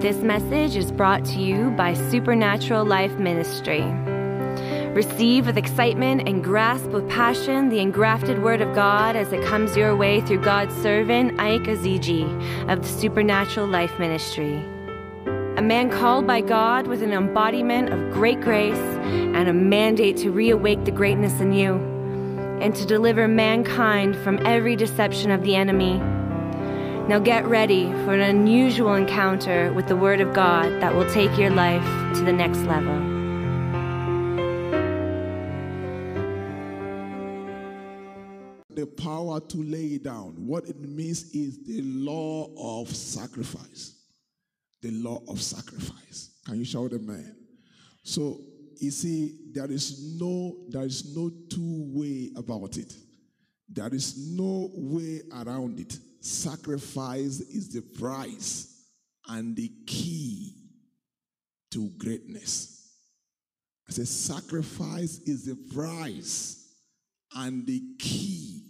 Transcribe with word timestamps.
This 0.00 0.22
message 0.22 0.76
is 0.76 0.90
brought 0.90 1.26
to 1.26 1.38
you 1.38 1.72
by 1.72 1.92
Supernatural 1.92 2.86
Life 2.86 3.18
Ministry. 3.18 3.82
Receive 4.94 5.44
with 5.44 5.58
excitement 5.58 6.26
and 6.26 6.42
grasp 6.42 6.86
with 6.86 7.06
passion 7.10 7.68
the 7.68 7.80
engrafted 7.80 8.42
Word 8.42 8.62
of 8.62 8.74
God 8.74 9.14
as 9.14 9.30
it 9.34 9.44
comes 9.44 9.76
your 9.76 9.94
way 9.94 10.22
through 10.22 10.40
God's 10.40 10.74
servant, 10.76 11.36
Iyke 11.36 11.66
Ezeji 11.66 12.72
of 12.72 12.80
the 12.80 12.88
Supernatural 12.88 13.66
Life 13.66 13.92
Ministry. 13.98 14.64
A 15.58 15.62
man 15.62 15.90
called 15.90 16.26
by 16.26 16.40
God 16.40 16.86
with 16.86 17.02
an 17.02 17.12
embodiment 17.12 17.92
of 17.92 18.10
great 18.10 18.40
grace 18.40 18.78
and 18.78 19.48
a 19.48 19.52
mandate 19.52 20.16
to 20.16 20.32
reawake 20.32 20.86
the 20.86 20.92
greatness 20.92 21.42
in 21.42 21.52
you 21.52 21.74
and 22.62 22.74
to 22.74 22.86
deliver 22.86 23.28
mankind 23.28 24.16
from 24.16 24.38
every 24.46 24.76
deception 24.76 25.30
of 25.30 25.42
the 25.42 25.54
enemy. 25.54 26.00
Now 27.10 27.18
get 27.18 27.44
ready 27.44 27.86
for 28.04 28.14
an 28.14 28.20
unusual 28.20 28.94
encounter 28.94 29.72
with 29.72 29.88
the 29.88 29.96
Word 29.96 30.20
of 30.20 30.32
God 30.32 30.80
that 30.80 30.94
will 30.94 31.10
take 31.10 31.36
your 31.36 31.50
life 31.50 31.82
to 32.14 32.22
the 32.22 32.32
next 32.32 32.58
level. 32.58 32.94
the 38.72 38.86
power 38.86 39.40
to 39.40 39.56
lay 39.64 39.86
it 39.96 40.04
down. 40.04 40.34
What 40.46 40.68
it 40.68 40.80
means 40.80 41.32
is 41.32 41.64
the 41.64 41.82
law 41.82 42.48
of 42.56 42.94
sacrifice. 42.94 43.96
The 44.80 44.92
law 44.92 45.20
of 45.26 45.42
sacrifice. 45.42 46.30
Can 46.46 46.60
you 46.60 46.64
shout 46.64 46.92
amen? 46.92 47.34
So 48.04 48.40
you 48.76 48.92
see, 48.92 49.36
there 49.52 49.68
is 49.68 50.16
no 50.16 50.58
there 50.68 50.84
is 50.84 51.16
no 51.16 51.32
two 51.48 51.90
way 51.92 52.30
about 52.36 52.76
it. 52.76 52.94
There 53.68 53.92
is 53.92 54.16
no 54.16 54.70
way 54.72 55.22
around 55.32 55.80
it. 55.80 55.98
Sacrifice 56.20 57.40
is 57.40 57.72
the 57.72 57.82
price 57.98 58.84
and 59.28 59.56
the 59.56 59.70
key 59.86 60.54
to 61.70 61.90
greatness. 61.98 62.76
I 63.88 63.92
said, 63.92 64.08
sacrifice 64.08 65.18
is 65.20 65.46
the 65.46 65.56
price 65.74 66.68
and 67.34 67.66
the 67.66 67.82
key 67.98 68.62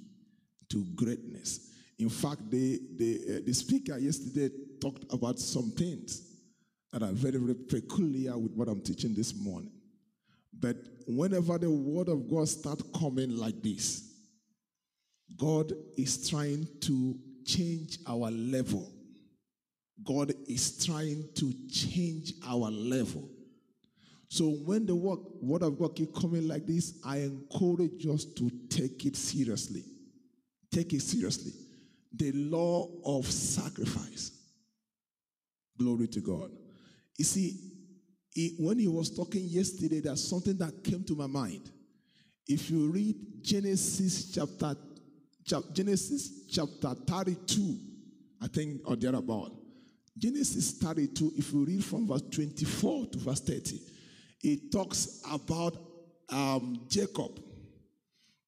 to 0.71 0.85
greatness. 0.95 1.69
In 1.99 2.09
fact, 2.09 2.51
the, 2.51 2.81
the, 2.97 3.21
uh, 3.29 3.41
the 3.45 3.53
speaker 3.53 3.99
yesterday 3.99 4.55
talked 4.81 5.05
about 5.13 5.39
some 5.39 5.71
things 5.73 6.27
that 6.93 7.03
are 7.03 7.13
very, 7.13 7.39
very 7.39 7.55
peculiar 7.55 8.39
with 8.39 8.53
what 8.53 8.69
I'm 8.69 8.81
teaching 8.81 9.15
this 9.15 9.35
morning. 9.35 9.73
But 10.59 10.77
whenever 11.07 11.59
the 11.59 11.71
word 11.71 12.09
of 12.09 12.31
God 12.31 12.49
starts 12.49 12.83
coming 12.99 13.37
like 13.37 13.63
this, 13.63 14.11
God 15.37 15.73
is 15.97 16.29
trying 16.29 16.67
to 16.83 17.19
change 17.57 17.99
our 18.07 18.31
level. 18.31 18.91
God 20.05 20.33
is 20.49 20.85
trying 20.85 21.29
to 21.37 21.53
change 21.71 22.33
our 22.47 22.71
level. 22.71 23.29
So 24.29 24.51
when 24.51 24.87
the 24.87 24.95
work, 24.95 25.21
word 25.43 25.63
of 25.63 25.79
God 25.79 25.97
keep 25.97 26.15
coming 26.15 26.47
like 26.47 26.67
this, 26.67 27.01
I 27.05 27.19
encourage 27.19 28.07
us 28.07 28.25
to 28.25 28.51
take 28.69 29.05
it 29.05 29.17
seriously. 29.17 29.85
Take 30.73 30.93
it 30.93 31.03
seriously. 31.03 31.53
The 32.13 32.33
law 32.33 32.89
of 33.05 33.27
sacrifice. 33.27 34.31
Glory 35.79 36.07
to 36.09 36.21
God. 36.21 36.51
You 37.19 37.25
see, 37.25 37.57
he, 38.33 38.55
when 38.59 38.79
he 38.79 38.87
was 38.87 39.15
talking 39.15 39.45
yesterday, 39.45 40.01
there's 40.01 40.27
something 40.27 40.57
that 40.59 40.85
came 40.85 41.03
to 41.05 41.17
my 41.17 41.27
mind. 41.27 41.69
If 42.47 42.71
you 42.71 42.91
read 42.91 43.17
Genesis 43.43 44.33
chapter, 44.33 44.77
chap, 44.77 44.77
Genesis 45.73 46.47
chapter 46.49 46.95
32, 47.07 47.79
I 48.43 48.47
think, 48.49 48.83
or 48.85 48.97
thereabout. 48.97 49.53
Genesis 50.19 50.73
32, 50.73 51.33
if 51.37 51.53
you 51.53 51.65
read 51.65 51.85
from 51.85 52.07
verse 52.07 52.23
24 52.31 53.07
to 53.07 53.19
verse 53.19 53.41
30, 53.41 53.81
it 54.43 54.73
talks 54.73 55.23
about 55.31 55.77
um, 56.29 56.85
Jacob. 56.89 57.41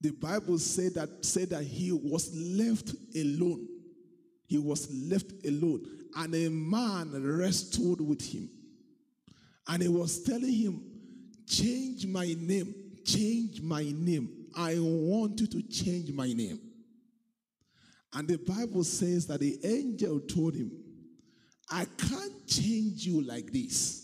The 0.01 0.11
Bible 0.11 0.59
said 0.59 0.95
that 0.95 1.25
said 1.25 1.51
that 1.51 1.65
he 1.65 1.93
was 1.93 2.35
left 2.35 2.95
alone. 3.17 3.69
He 4.47 4.59
was 4.59 4.91
left 4.93 5.33
alone, 5.47 5.87
and 6.17 6.35
a 6.35 6.49
man 6.51 7.13
wrestled 7.23 8.01
with 8.01 8.21
him, 8.21 8.51
and 9.69 9.83
he 9.83 9.89
was 9.89 10.23
telling 10.23 10.53
him, 10.53 10.83
"Change 11.47 12.07
my 12.07 12.35
name, 12.39 12.75
change 13.05 13.63
my 13.63 13.85
name. 13.85 14.29
I 14.57 14.77
want 14.79 15.41
you 15.41 15.47
to 15.47 15.63
change 15.63 16.13
my 16.13 16.33
name." 16.33 16.72
And 18.15 18.29
the 18.29 18.39
Bible 18.39 18.85
says 18.85 19.27
that 19.29 19.41
the 19.41 19.59
angel 19.65 20.21
told 20.21 20.55
him, 20.55 20.71
"I 21.71 21.85
can't 21.85 22.47
change 22.47 23.07
you 23.07 23.23
like 23.23 23.53
this." 23.53 24.03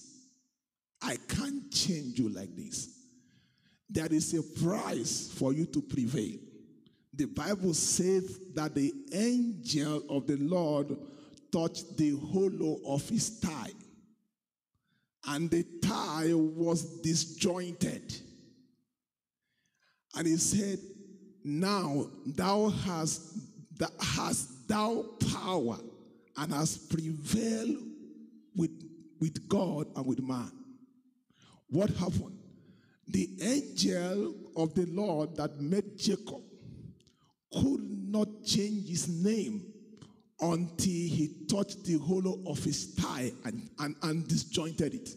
I 1.01 1.17
can't 1.29 1.71
change 1.71 2.19
you 2.19 2.29
like 2.29 2.57
this. 2.57 2.89
There 3.89 4.13
is 4.13 4.35
a 4.35 4.43
price 4.43 5.31
for 5.33 5.53
you 5.53 5.65
to 5.67 5.81
prevail. 5.81 6.39
The 7.15 7.27
Bible 7.27 7.73
says 7.75 8.39
that 8.55 8.75
the 8.75 8.93
angel 9.13 10.05
of 10.09 10.27
the 10.27 10.37
Lord 10.37 10.97
touched 11.51 11.97
the 11.97 12.17
hollow 12.33 12.81
of 12.85 13.09
his 13.09 13.29
thigh, 13.29 13.73
and 15.27 15.51
the 15.51 15.63
thigh 15.63 16.35
was 16.35 17.01
disjointed. 17.01 18.15
And 20.15 20.27
he 20.27 20.37
said, 20.37 20.81
Now 21.45 22.11
thou 22.27 22.69
hast, 22.69 23.23
that 23.79 23.91
has 24.01 24.49
thou 24.67 25.05
power 25.33 25.79
and 26.37 26.53
has 26.53 26.77
prevailed 26.77 27.77
with, 28.55 28.71
with 29.21 29.49
God 29.49 29.87
and 29.97 30.07
with 30.07 30.21
man. 30.21 30.53
What 31.71 31.91
happened? 31.91 32.39
The 33.09 33.29
angel 33.41 34.35
of 34.57 34.75
the 34.75 34.87
Lord 34.87 35.37
that 35.37 35.61
met 35.61 35.97
Jacob 35.97 36.43
could 37.53 37.81
not 38.09 38.29
change 38.45 38.89
his 38.89 39.09
name 39.09 39.73
until 40.41 40.85
he 40.85 41.47
touched 41.51 41.85
the 41.85 41.99
hollow 41.99 42.41
of 42.47 42.63
his 42.63 42.95
thigh 42.95 43.33
and, 43.45 43.69
and, 43.79 43.97
and 44.03 44.29
disjointed 44.29 44.95
it. 44.95 45.11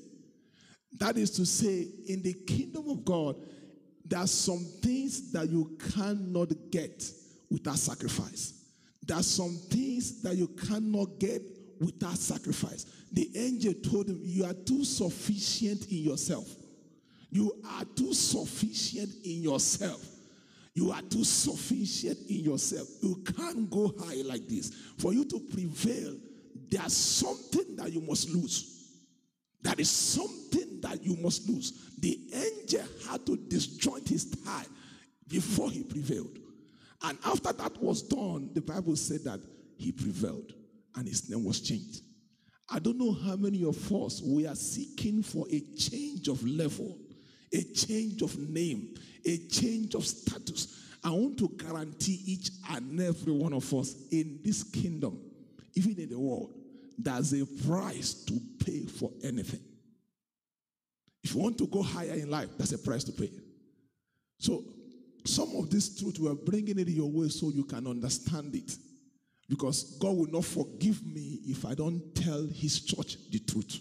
That 1.00 1.18
is 1.18 1.32
to 1.32 1.46
say, 1.46 1.88
in 2.08 2.22
the 2.22 2.34
kingdom 2.34 2.90
of 2.90 3.06
God, 3.06 3.36
there 4.06 4.20
are 4.20 4.28
some 4.28 4.66
things 4.82 5.32
that 5.32 5.50
you 5.50 5.78
cannot 5.94 6.50
get 6.72 7.04
without 7.52 7.78
sacrifice. 7.78 8.54
There 9.06 9.18
are 9.18 9.24
some 9.24 9.58
things 9.70 10.22
that 10.22 10.36
you 10.36 10.48
cannot 10.48 11.20
get 11.20 11.42
without 11.80 12.18
sacrifice. 12.18 12.86
The 13.12 13.30
angel 13.36 13.74
told 13.74 14.08
him, 14.10 14.20
You 14.24 14.46
are 14.46 14.54
too 14.54 14.86
sufficient 14.86 15.88
in 15.88 15.98
yourself. 15.98 16.48
You 17.30 17.60
are 17.78 17.86
too 17.96 18.14
sufficient 18.14 19.10
in 19.24 19.42
yourself. 19.42 20.06
You 20.74 20.92
are 20.92 21.02
too 21.02 21.24
sufficient 21.24 22.20
in 22.30 22.38
yourself. 22.38 22.88
You 23.02 23.22
can't 23.36 23.70
go 23.70 23.94
high 24.00 24.22
like 24.24 24.48
this. 24.48 24.72
For 24.98 25.14
you 25.14 25.26
to 25.26 25.40
prevail, 25.40 26.16
there's 26.70 26.94
something 26.94 27.76
that 27.76 27.92
you 27.92 28.02
must 28.02 28.30
lose. 28.30 28.78
That 29.64 29.80
is 29.80 29.90
something 29.90 30.80
that 30.82 31.04
you 31.04 31.18
must 31.18 31.48
lose. 31.50 31.92
The 32.00 32.20
angel 32.34 32.84
had 33.10 33.26
to 33.26 33.36
disjoint 33.36 34.08
his 34.08 34.26
thigh 34.26 34.66
before 35.28 35.70
he 35.70 35.84
prevailed. 35.84 36.41
And 37.04 37.18
after 37.26 37.52
that 37.54 37.82
was 37.82 38.04
done, 38.04 38.52
the 38.54 38.62
Bible 38.62 38.96
said 38.96 39.24
that 39.24 39.40
he 39.78 39.92
prevailed 39.92 40.54
and 40.96 41.08
his 41.08 41.30
name 41.30 41.44
was 41.44 41.62
changed. 41.62 42.02
I 42.70 42.80
don't 42.80 42.98
know 42.98 43.12
how 43.12 43.36
many 43.36 43.66
of 43.66 43.92
us 43.92 44.22
we 44.22 44.48
are 44.48 44.56
seeking 44.56 45.24
for 45.24 45.46
a 45.52 45.60
change 45.76 46.28
of 46.28 46.46
level, 46.46 46.98
a 47.54 47.64
change 47.64 48.22
of 48.22 48.38
name, 48.38 48.96
a 49.26 49.38
change 49.48 49.96
of 49.96 50.06
status. 50.06 50.80
I 51.04 51.10
want 51.10 51.38
to 51.40 51.50
guarantee 51.50 52.22
each 52.26 52.52
and 52.70 53.02
every 53.02 53.34
one 53.34 53.54
of 53.54 53.74
us 53.74 53.96
in 54.12 54.40
this 54.44 54.64
kingdom, 54.64 55.20
even 55.76 56.00
in 56.00 56.10
the 56.10 56.20
world, 56.20 56.54
there's 56.98 57.34
a 57.34 57.46
price 57.68 58.14
to 58.26 58.40
pay 58.64 58.86
for 58.86 59.12
anything. 59.24 59.62
If 61.24 61.34
you 61.36 61.42
want 61.42 61.58
to 61.58 61.68
go 61.68 61.82
higher 61.82 62.14
in 62.14 62.30
life, 62.30 62.50
there's 62.58 62.74
a 62.74 62.78
price 62.78 63.04
to 63.06 63.12
pay. 63.12 63.32
So, 64.40 64.64
some 65.26 65.56
of 65.56 65.70
this 65.70 66.00
truth, 66.00 66.20
we 66.20 66.30
are 66.30 66.36
bringing 66.36 66.80
it 66.80 66.88
your 66.88 67.10
way 67.10 67.30
so 67.30 67.50
you 67.50 67.64
can 67.64 67.88
understand 67.88 68.56
it. 68.56 68.76
Because 69.48 69.98
God 70.00 70.16
will 70.16 70.32
not 70.32 70.46
forgive 70.46 71.06
me 71.06 71.40
if 71.46 71.66
I 71.66 71.74
don't 71.74 72.16
tell 72.16 72.48
His 72.48 72.82
church 72.82 73.18
the 73.30 73.40
truth. 73.40 73.80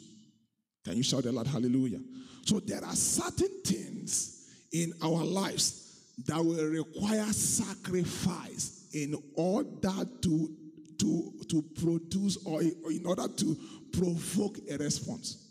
Can 0.84 0.96
you 0.96 1.02
shout 1.02 1.26
a 1.26 1.32
lot? 1.32 1.46
Hallelujah. 1.46 2.00
So, 2.44 2.58
there 2.60 2.84
are 2.84 2.94
certain 2.94 3.62
things 3.64 4.48
in 4.72 4.92
our 5.02 5.24
lives 5.24 6.14
that 6.26 6.38
will 6.44 6.66
require 6.66 7.26
sacrifice 7.32 8.88
in 8.92 9.14
order 9.36 10.04
to, 10.22 10.56
to, 10.98 11.32
to 11.48 11.62
produce 11.80 12.38
or 12.44 12.62
in 12.62 13.02
order 13.06 13.28
to 13.28 13.56
provoke 13.92 14.58
a 14.70 14.76
response. 14.78 15.46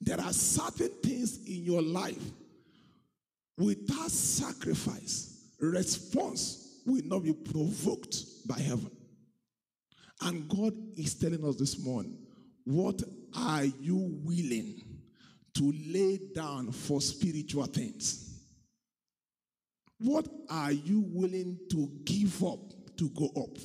There 0.00 0.20
are 0.20 0.32
certain 0.32 0.90
things 1.02 1.46
in 1.46 1.64
your 1.64 1.82
life 1.82 2.22
without 3.56 4.10
sacrifice, 4.10 5.48
response 5.58 6.80
will 6.86 7.02
not 7.04 7.22
be 7.22 7.32
provoked 7.32 8.16
by 8.46 8.58
heaven. 8.58 8.90
And 10.22 10.48
God 10.48 10.74
is 10.96 11.14
telling 11.14 11.44
us 11.44 11.56
this 11.56 11.78
morning 11.78 12.18
What 12.64 13.02
are 13.36 13.64
you 13.64 14.18
willing 14.24 14.82
to 15.54 15.72
lay 15.86 16.18
down 16.34 16.72
for 16.72 17.00
spiritual 17.00 17.66
things? 17.66 18.40
What 19.98 20.28
are 20.50 20.72
you 20.72 21.04
willing 21.06 21.58
to 21.70 21.88
give 22.04 22.42
up 22.44 22.60
to 22.96 23.08
go 23.10 23.30
up? 23.36 23.56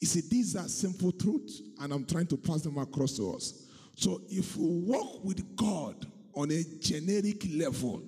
You 0.00 0.06
see, 0.06 0.22
these 0.28 0.56
are 0.56 0.66
simple 0.66 1.12
truths, 1.12 1.60
and 1.80 1.92
I'm 1.92 2.06
trying 2.06 2.26
to 2.28 2.36
pass 2.36 2.62
them 2.62 2.78
across 2.78 3.16
to 3.18 3.34
us. 3.34 3.66
So, 3.96 4.22
if 4.30 4.56
we 4.56 4.66
walk 4.66 5.24
with 5.24 5.56
God 5.56 6.06
on 6.34 6.50
a 6.50 6.62
generic 6.80 7.44
level, 7.54 8.02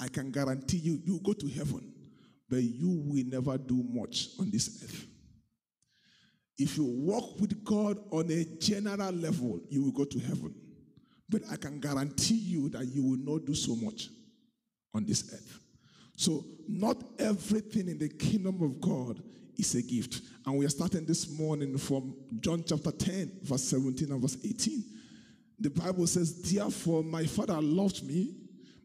I 0.00 0.08
can 0.08 0.30
guarantee 0.30 0.78
you, 0.78 1.00
you 1.04 1.20
go 1.22 1.32
to 1.32 1.48
heaven, 1.48 1.92
but 2.48 2.62
you 2.62 3.02
will 3.06 3.24
never 3.26 3.56
do 3.58 3.84
much 3.88 4.28
on 4.38 4.50
this 4.50 4.82
earth. 4.82 5.06
If 6.58 6.76
you 6.76 6.84
walk 6.84 7.40
with 7.40 7.64
God 7.64 7.98
on 8.10 8.30
a 8.30 8.44
general 8.58 9.12
level, 9.12 9.60
you 9.68 9.82
will 9.82 9.92
go 9.92 10.04
to 10.04 10.18
heaven. 10.20 10.54
But 11.28 11.42
I 11.50 11.56
can 11.56 11.80
guarantee 11.80 12.36
you 12.36 12.68
that 12.70 12.86
you 12.86 13.02
will 13.02 13.18
not 13.18 13.46
do 13.46 13.54
so 13.54 13.74
much 13.74 14.08
on 14.94 15.04
this 15.04 15.32
earth. 15.32 15.58
So, 16.16 16.44
not 16.68 17.02
everything 17.18 17.88
in 17.88 17.98
the 17.98 18.08
kingdom 18.08 18.62
of 18.62 18.80
God 18.80 19.20
is 19.56 19.74
a 19.74 19.82
gift. 19.82 20.20
And 20.46 20.56
we 20.56 20.64
are 20.64 20.70
starting 20.70 21.04
this 21.04 21.28
morning 21.38 21.76
from 21.76 22.14
John 22.40 22.62
chapter 22.64 22.92
10, 22.92 23.40
verse 23.42 23.64
17 23.64 24.12
and 24.12 24.20
verse 24.20 24.36
18. 24.44 24.84
The 25.64 25.70
Bible 25.70 26.06
says, 26.06 26.42
Therefore, 26.42 27.02
my 27.02 27.24
Father 27.24 27.58
loved 27.58 28.06
me 28.06 28.34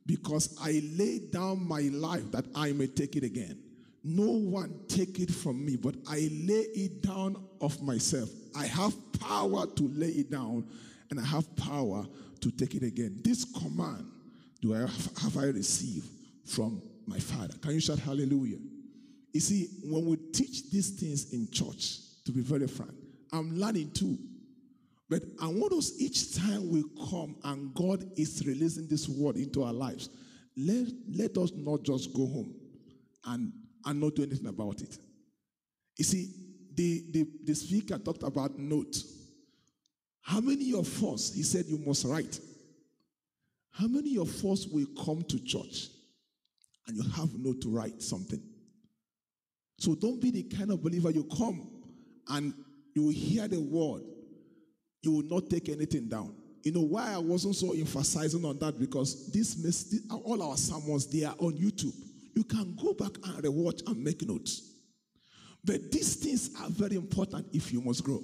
because 0.05 0.57
I 0.63 0.81
laid 0.95 1.29
down 1.29 1.67
my 1.67 1.81
life 1.81 2.31
that 2.31 2.45
I 2.55 2.71
may 2.71 2.87
take 2.87 3.17
it 3.17 3.25
again. 3.25 3.59
No 4.01 4.31
one 4.31 4.73
take 4.87 5.19
it 5.19 5.29
from 5.29 5.65
me, 5.65 5.75
but 5.75 5.95
I 6.07 6.29
lay 6.31 6.65
it 6.73 7.03
down 7.03 7.35
of 7.59 7.81
myself. 7.81 8.29
I 8.55 8.65
have 8.65 8.93
power 9.19 9.67
to 9.67 9.83
lay 9.89 10.07
it 10.07 10.31
down, 10.31 10.65
and 11.09 11.19
I 11.19 11.25
have 11.25 11.53
power 11.57 12.05
to 12.39 12.51
take 12.51 12.75
it 12.75 12.83
again. 12.83 13.19
This 13.25 13.43
command 13.43 14.09
do 14.61 14.73
I 14.73 14.79
have, 14.79 15.17
have 15.21 15.37
I 15.37 15.47
received 15.47 16.07
from 16.45 16.81
my 17.05 17.19
Father. 17.19 17.55
Can 17.61 17.71
you 17.71 17.81
shout 17.81 17.99
hallelujah? 17.99 18.59
You 19.33 19.41
see, 19.41 19.67
when 19.83 20.05
we 20.05 20.15
teach 20.31 20.71
these 20.71 20.91
things 20.91 21.33
in 21.33 21.51
church, 21.51 21.99
to 22.23 22.31
be 22.31 22.39
very 22.39 22.67
frank, 22.67 22.93
I'm 23.33 23.59
learning 23.59 23.91
too. 23.91 24.17
But 25.09 25.23
I 25.41 25.47
want 25.47 25.73
us 25.73 25.93
each 25.99 26.35
time 26.35 26.69
we 26.69 26.83
come 27.09 27.35
and 27.43 27.73
God 27.73 28.05
is 28.15 28.43
releasing 28.45 28.87
this 28.87 29.09
word 29.09 29.37
into 29.37 29.63
our 29.63 29.73
lives, 29.73 30.09
let, 30.55 30.87
let 31.11 31.37
us 31.37 31.51
not 31.55 31.83
just 31.83 32.13
go 32.13 32.27
home 32.27 32.53
and, 33.25 33.51
and 33.85 33.99
not 33.99 34.15
do 34.15 34.23
anything 34.23 34.47
about 34.47 34.81
it. 34.81 34.97
You 35.97 36.05
see, 36.05 36.29
the, 36.75 37.03
the, 37.11 37.27
the 37.43 37.55
speaker 37.55 37.97
talked 37.97 38.23
about 38.23 38.59
note. 38.59 38.97
How 40.21 40.41
many 40.41 40.73
of 40.73 41.03
us, 41.03 41.33
he 41.33 41.41
said, 41.41 41.65
you 41.65 41.79
must 41.79 42.05
write. 42.05 42.39
How 43.71 43.87
many 43.87 44.17
of 44.17 44.29
us 44.45 44.67
will 44.67 44.87
come 45.03 45.23
to 45.23 45.43
church 45.43 45.87
and 46.87 46.97
you 46.97 47.03
have 47.15 47.33
note 47.33 47.61
to 47.61 47.69
write 47.69 48.03
something? 48.03 48.41
So 49.79 49.95
don't 49.95 50.21
be 50.21 50.29
the 50.29 50.43
kind 50.43 50.71
of 50.71 50.83
believer 50.83 51.09
you 51.09 51.23
come 51.35 51.67
and 52.27 52.53
you 52.93 53.05
will 53.05 53.13
hear 53.13 53.47
the 53.47 53.59
word 53.59 54.03
you 55.01 55.11
will 55.11 55.23
not 55.23 55.49
take 55.49 55.69
anything 55.69 56.07
down. 56.07 56.35
You 56.63 56.73
know 56.73 56.81
why 56.81 57.13
I 57.13 57.17
wasn't 57.17 57.55
so 57.55 57.73
emphasizing 57.73 58.43
on 58.43 58.59
that 58.59 58.79
because 58.79 59.31
this, 59.31 60.01
all 60.11 60.43
our 60.43 60.57
sermons 60.57 61.07
they 61.07 61.23
are 61.23 61.35
on 61.39 61.53
YouTube. 61.53 61.95
You 62.35 62.43
can 62.43 62.75
go 62.81 62.93
back 62.93 63.11
and 63.23 63.43
rewatch 63.43 63.87
and 63.87 64.03
make 64.03 64.27
notes. 64.27 64.73
But 65.63 65.91
these 65.91 66.15
things 66.15 66.51
are 66.61 66.69
very 66.69 66.95
important 66.95 67.47
if 67.53 67.71
you 67.71 67.81
must 67.81 68.03
grow. 68.03 68.21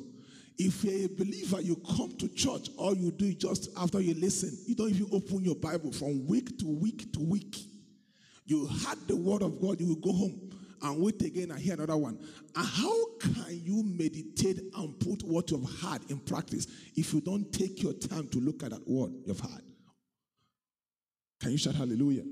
If 0.58 0.84
you're 0.84 1.06
a 1.06 1.08
believer, 1.08 1.62
you 1.62 1.76
come 1.98 2.16
to 2.18 2.30
church, 2.30 2.70
all 2.78 2.96
you 2.96 3.12
do 3.12 3.34
just 3.34 3.70
after 3.78 4.00
you 4.00 4.14
listen, 4.14 4.58
you 4.68 4.76
don't 4.76 4.90
even 4.90 5.08
open 5.12 5.44
your 5.44 5.56
Bible 5.56 5.92
from 5.92 6.26
week 6.28 6.58
to 6.60 6.66
week 6.66 7.12
to 7.14 7.20
week. 7.20 7.58
You 8.46 8.68
heard 8.68 9.00
the 9.08 9.16
word 9.16 9.42
of 9.42 9.60
God, 9.60 9.82
you 9.82 9.88
will 9.88 9.96
go 9.96 10.14
home 10.14 10.55
and 10.86 11.02
wait 11.02 11.22
again 11.24 11.52
and 11.52 11.60
hear 11.60 11.74
another 11.74 11.98
one. 11.98 12.20
And 12.56 12.66
how 12.66 13.06
can 13.20 13.60
you 13.64 13.84
meditate 13.84 14.60
and 14.76 15.00
put 15.00 15.24
what 15.24 15.50
you've 15.50 15.70
heard 15.82 16.02
in 16.10 16.20
practice 16.20 16.68
if 16.96 17.14
you 17.14 17.22
don't 17.22 17.52
take 17.52 17.82
your 17.82 17.94
time 17.94 18.28
to 18.30 18.40
look 18.40 18.64
at 18.64 18.70
that 18.70 18.88
word 18.88 19.12
you've 19.26 19.40
heard? 19.40 19.62
Can 21.42 21.52
you 21.52 21.58
shout 21.58 21.76
hallelujah? 21.76 22.24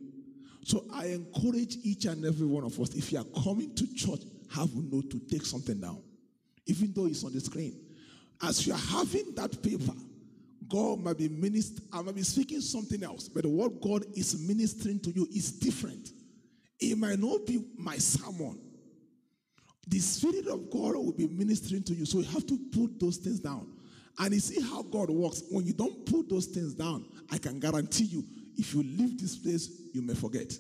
So 0.66 0.86
I 0.94 1.08
encourage 1.08 1.78
each 1.84 2.06
and 2.06 2.24
every 2.26 2.48
one 2.48 2.64
of 2.64 2.80
us, 2.80 2.94
if 2.94 3.12
you 3.12 3.20
are 3.20 3.44
coming 3.44 3.76
to 3.76 3.94
church, 3.96 4.22
have 4.54 4.72
a 4.74 4.82
note 4.82 5.10
to 5.12 5.20
take 5.20 5.46
something 5.46 5.80
down, 5.80 6.02
even 6.68 6.94
though 6.96 7.08
it's 7.08 7.24
on 7.24 7.34
the 7.34 7.42
screen. 7.42 7.80
As 8.42 8.66
you 8.66 8.74
are 8.74 8.80
having 8.80 9.34
that 9.36 9.62
paper, 9.62 9.94
God 10.68 11.00
might 11.00 11.18
be 11.18 11.28
ministering, 11.28 11.88
I 11.92 12.02
might 12.02 12.16
be 12.16 12.24
speaking 12.24 12.62
something 12.62 13.04
else, 13.04 13.28
but 13.28 13.46
what 13.46 13.82
God 13.82 14.06
is 14.16 14.40
ministering 14.48 15.00
to 15.02 15.12
you 15.12 15.28
is 15.36 15.52
different. 15.52 16.12
It 16.80 16.98
might 16.98 17.20
not 17.20 17.46
be 17.46 17.64
my 17.78 17.98
sermon. 17.98 18.60
The 19.88 20.00
Spirit 20.00 20.48
of 20.48 20.70
God 20.70 20.96
will 20.96 21.14
be 21.14 21.28
ministering 21.28 21.84
to 21.84 21.94
you. 21.94 22.06
So 22.06 22.20
you 22.20 22.26
have 22.26 22.48
to 22.48 22.58
put 22.72 23.00
those 23.00 23.18
things 23.18 23.40
down. 23.40 23.68
And 24.20 24.34
you 24.34 24.40
see 24.40 24.62
how 24.62 24.84
God 24.84 25.10
works. 25.10 25.44
When 25.50 25.66
you 25.66 25.74
don't 25.74 26.06
put 26.06 26.30
those 26.30 26.46
things 26.46 26.74
down, 26.74 27.06
I 27.32 27.38
can 27.38 27.60
guarantee 27.60 28.06
you, 28.06 28.24
if 28.56 28.74
you 28.74 28.84
leave 28.84 29.20
this 29.20 29.36
place, 29.36 29.70
you 29.94 30.02
may 30.02 30.14
forget. 30.14 30.54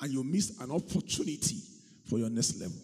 And 0.00 0.12
you 0.12 0.24
miss 0.24 0.58
an 0.60 0.70
opportunity 0.70 1.58
for 2.08 2.18
your 2.18 2.28
next 2.28 2.60
level. 2.60 2.76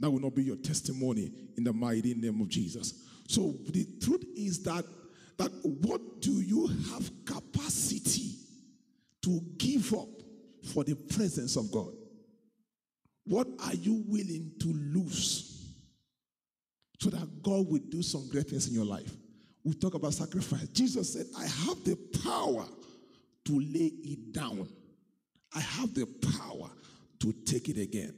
That 0.00 0.10
will 0.10 0.20
not 0.20 0.34
be 0.34 0.42
your 0.42 0.56
testimony 0.56 1.32
in 1.56 1.64
the 1.64 1.72
mighty 1.72 2.14
name 2.14 2.40
of 2.40 2.48
Jesus. 2.48 3.04
So 3.28 3.54
the 3.70 3.86
truth 4.02 4.24
is 4.36 4.62
that 4.64 4.84
that 5.38 5.50
what 5.62 6.20
do 6.20 6.32
you 6.32 6.66
have 6.66 7.10
capacity 7.24 8.36
to 9.22 9.40
give 9.58 9.92
up 9.92 10.08
for 10.66 10.84
the 10.84 10.94
presence 10.94 11.56
of 11.56 11.70
God? 11.70 11.92
What 13.24 13.48
are 13.64 13.74
you 13.74 14.04
willing 14.06 14.52
to 14.60 14.68
lose 14.68 15.72
so 17.00 17.10
that 17.10 17.42
God 17.42 17.68
will 17.68 17.80
do 17.88 18.02
some 18.02 18.28
great 18.28 18.48
things 18.48 18.68
in 18.68 18.74
your 18.74 18.84
life? 18.84 19.10
We 19.64 19.74
talk 19.74 19.94
about 19.94 20.14
sacrifice. 20.14 20.68
Jesus 20.68 21.12
said, 21.12 21.26
I 21.36 21.46
have 21.46 21.82
the 21.84 21.96
power 22.22 22.66
to 23.46 23.52
lay 23.52 23.92
it 24.04 24.32
down, 24.32 24.68
I 25.54 25.60
have 25.60 25.94
the 25.94 26.06
power 26.38 26.70
to 27.20 27.32
take 27.44 27.68
it 27.68 27.78
again. 27.78 28.14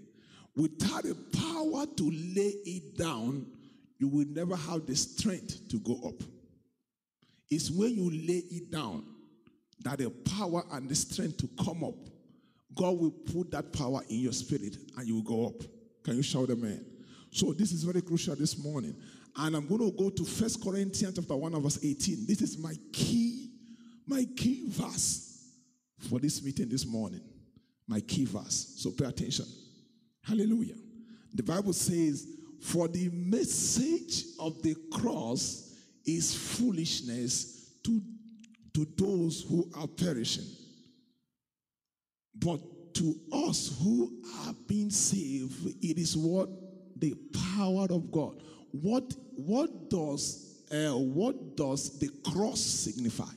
Without 0.57 1.05
the 1.05 1.15
power 1.39 1.87
to 1.87 2.11
lay 2.11 2.53
it 2.65 2.99
down, 2.99 3.47
you 3.99 4.09
will 4.09 4.27
never 4.29 4.57
have 4.57 4.87
the 4.87 4.97
strength 4.97 5.69
to 5.69 5.79
go 5.79 6.01
up. 6.07 6.23
It's 7.51 7.71
when 7.71 7.95
you 7.95 8.11
lay 8.11 8.43
it 8.51 8.71
down 8.71 9.05
that 9.85 9.99
the 9.99 10.11
power 10.11 10.65
and 10.73 10.89
the 10.89 10.95
strength 10.95 11.39
to 11.39 11.49
come 11.63 11.85
up 11.85 11.95
God 12.79 12.97
will 12.99 13.11
put 13.11 13.51
that 13.51 13.73
power 13.73 14.01
in 14.09 14.21
your 14.21 14.33
spirit 14.33 14.77
and 14.97 15.07
you 15.07 15.17
will 15.17 15.23
go 15.23 15.47
up. 15.47 15.69
Can 16.05 16.17
you 16.17 16.23
shout 16.23 16.49
amen? 16.49 16.87
So 17.33 17.53
this 17.53 17.73
is 17.73 17.83
very 17.83 18.01
crucial 18.01 18.37
this 18.37 18.57
morning. 18.57 18.95
And 19.37 19.57
I'm 19.57 19.67
going 19.67 19.81
to 19.81 19.97
go 19.97 20.11
to 20.11 20.25
First 20.25 20.63
Corinthians 20.63 21.17
chapter 21.17 21.37
1 21.37 21.61
verse 21.61 21.85
18. 21.85 22.25
This 22.27 22.41
is 22.41 22.57
my 22.57 22.75
key, 22.93 23.51
my 24.07 24.25
key 24.37 24.63
verse 24.69 25.51
for 26.09 26.21
this 26.21 26.43
meeting 26.43 26.69
this 26.69 26.87
morning. 26.87 27.21
My 27.89 28.01
key 28.01 28.27
verse. 28.27 28.75
So 28.79 28.93
pay 28.93 29.07
attention. 29.07 29.47
Hallelujah. 30.23 30.77
The 31.35 31.43
Bible 31.43 31.73
says, 31.73 32.29
For 32.63 32.87
the 32.87 33.11
message 33.13 34.25
of 34.39 34.63
the 34.63 34.77
cross 34.93 35.75
is 36.07 36.35
foolishness 36.35 37.73
to, 37.85 38.01
to 38.75 38.87
those 38.97 39.45
who 39.49 39.69
are 39.77 39.89
perishing 39.89 40.47
but 42.39 42.61
to 42.95 43.15
us 43.33 43.79
who 43.83 44.13
are 44.45 44.55
being 44.67 44.91
saved, 44.91 45.55
it 45.83 45.99
is 45.99 46.17
what 46.17 46.49
the 46.97 47.15
power 47.57 47.87
of 47.91 48.11
God. 48.11 48.43
What 48.73 49.15
what 49.37 49.89
does 49.89 50.65
uh, 50.71 50.97
what 50.97 51.57
does 51.57 51.99
the 51.99 52.11
cross 52.31 52.61
signify? 52.61 53.33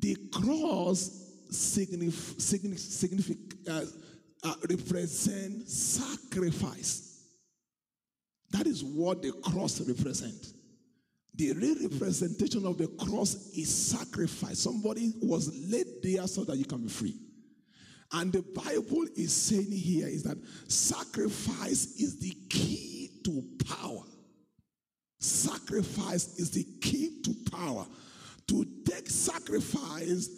The 0.00 0.16
cross 0.32 1.10
signif- 1.50 2.36
signif- 2.36 2.78
signif- 2.78 3.68
uh, 3.68 3.86
uh, 4.48 4.54
represent 4.68 5.68
sacrifice. 5.68 7.24
That 8.50 8.66
is 8.66 8.84
what 8.84 9.22
the 9.22 9.32
cross 9.32 9.80
represents. 9.80 10.54
The 11.34 11.52
real 11.52 11.88
representation 11.88 12.66
of 12.66 12.78
the 12.78 12.88
cross 12.88 13.50
is 13.56 13.68
sacrifice. 13.72 14.58
Somebody 14.58 15.14
was 15.22 15.50
laid 15.70 15.86
there 16.02 16.26
so 16.26 16.44
that 16.44 16.56
you 16.56 16.64
can 16.64 16.82
be 16.82 16.88
free. 16.88 17.14
And 18.12 18.32
the 18.32 18.42
Bible 18.42 19.06
is 19.16 19.34
saying 19.34 19.70
here 19.70 20.08
is 20.08 20.22
that 20.22 20.38
sacrifice 20.68 22.00
is 22.00 22.18
the 22.18 22.34
key 22.48 23.10
to 23.24 23.44
power. 23.66 24.04
Sacrifice 25.20 26.38
is 26.38 26.50
the 26.50 26.64
key 26.80 27.20
to 27.24 27.34
power. 27.50 27.86
To 28.48 28.66
take 28.86 29.10
sacrifice 29.10 30.30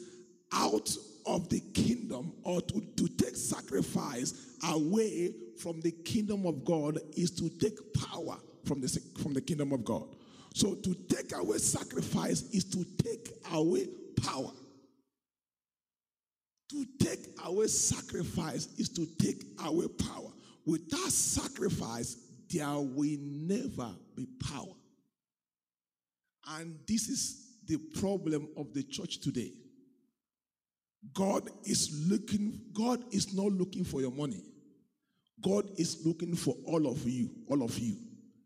out 0.52 0.90
of 1.26 1.48
the 1.48 1.60
kingdom 1.74 2.32
or 2.42 2.60
to, 2.60 2.80
to 2.96 3.08
take 3.08 3.36
sacrifice 3.36 4.56
away 4.68 5.32
from 5.58 5.80
the 5.80 5.92
kingdom 5.92 6.46
of 6.46 6.64
God 6.64 6.98
is 7.16 7.30
to 7.32 7.48
take 7.48 7.78
power 7.94 8.36
from 8.64 8.80
the, 8.80 9.00
from 9.22 9.34
the 9.34 9.40
kingdom 9.40 9.72
of 9.72 9.84
God. 9.84 10.08
So 10.54 10.74
to 10.74 10.94
take 11.08 11.36
away 11.36 11.58
sacrifice 11.58 12.42
is 12.50 12.64
to 12.64 12.84
take 13.02 13.30
away 13.52 13.86
power. 14.22 14.50
To 16.70 16.86
take 17.00 17.26
away 17.44 17.66
sacrifice 17.66 18.68
is 18.78 18.88
to 18.90 19.06
take 19.18 19.42
away 19.64 19.86
power. 19.88 20.30
Without 20.64 21.10
sacrifice, 21.10 22.16
there 22.48 22.68
will 22.78 23.18
never 23.20 23.90
be 24.14 24.26
power. 24.42 24.74
And 26.48 26.78
this 26.86 27.08
is 27.08 27.56
the 27.66 27.76
problem 28.00 28.48
of 28.56 28.72
the 28.72 28.82
church 28.82 29.20
today. 29.20 29.52
God 31.12 31.48
is 31.64 32.06
looking, 32.08 32.60
God 32.72 33.02
is 33.12 33.34
not 33.34 33.52
looking 33.52 33.84
for 33.84 34.00
your 34.00 34.10
money. 34.10 34.42
God 35.40 35.70
is 35.76 36.04
looking 36.04 36.36
for 36.36 36.54
all 36.66 36.86
of 36.86 37.08
you, 37.08 37.30
all 37.48 37.62
of 37.62 37.78
you. 37.78 37.96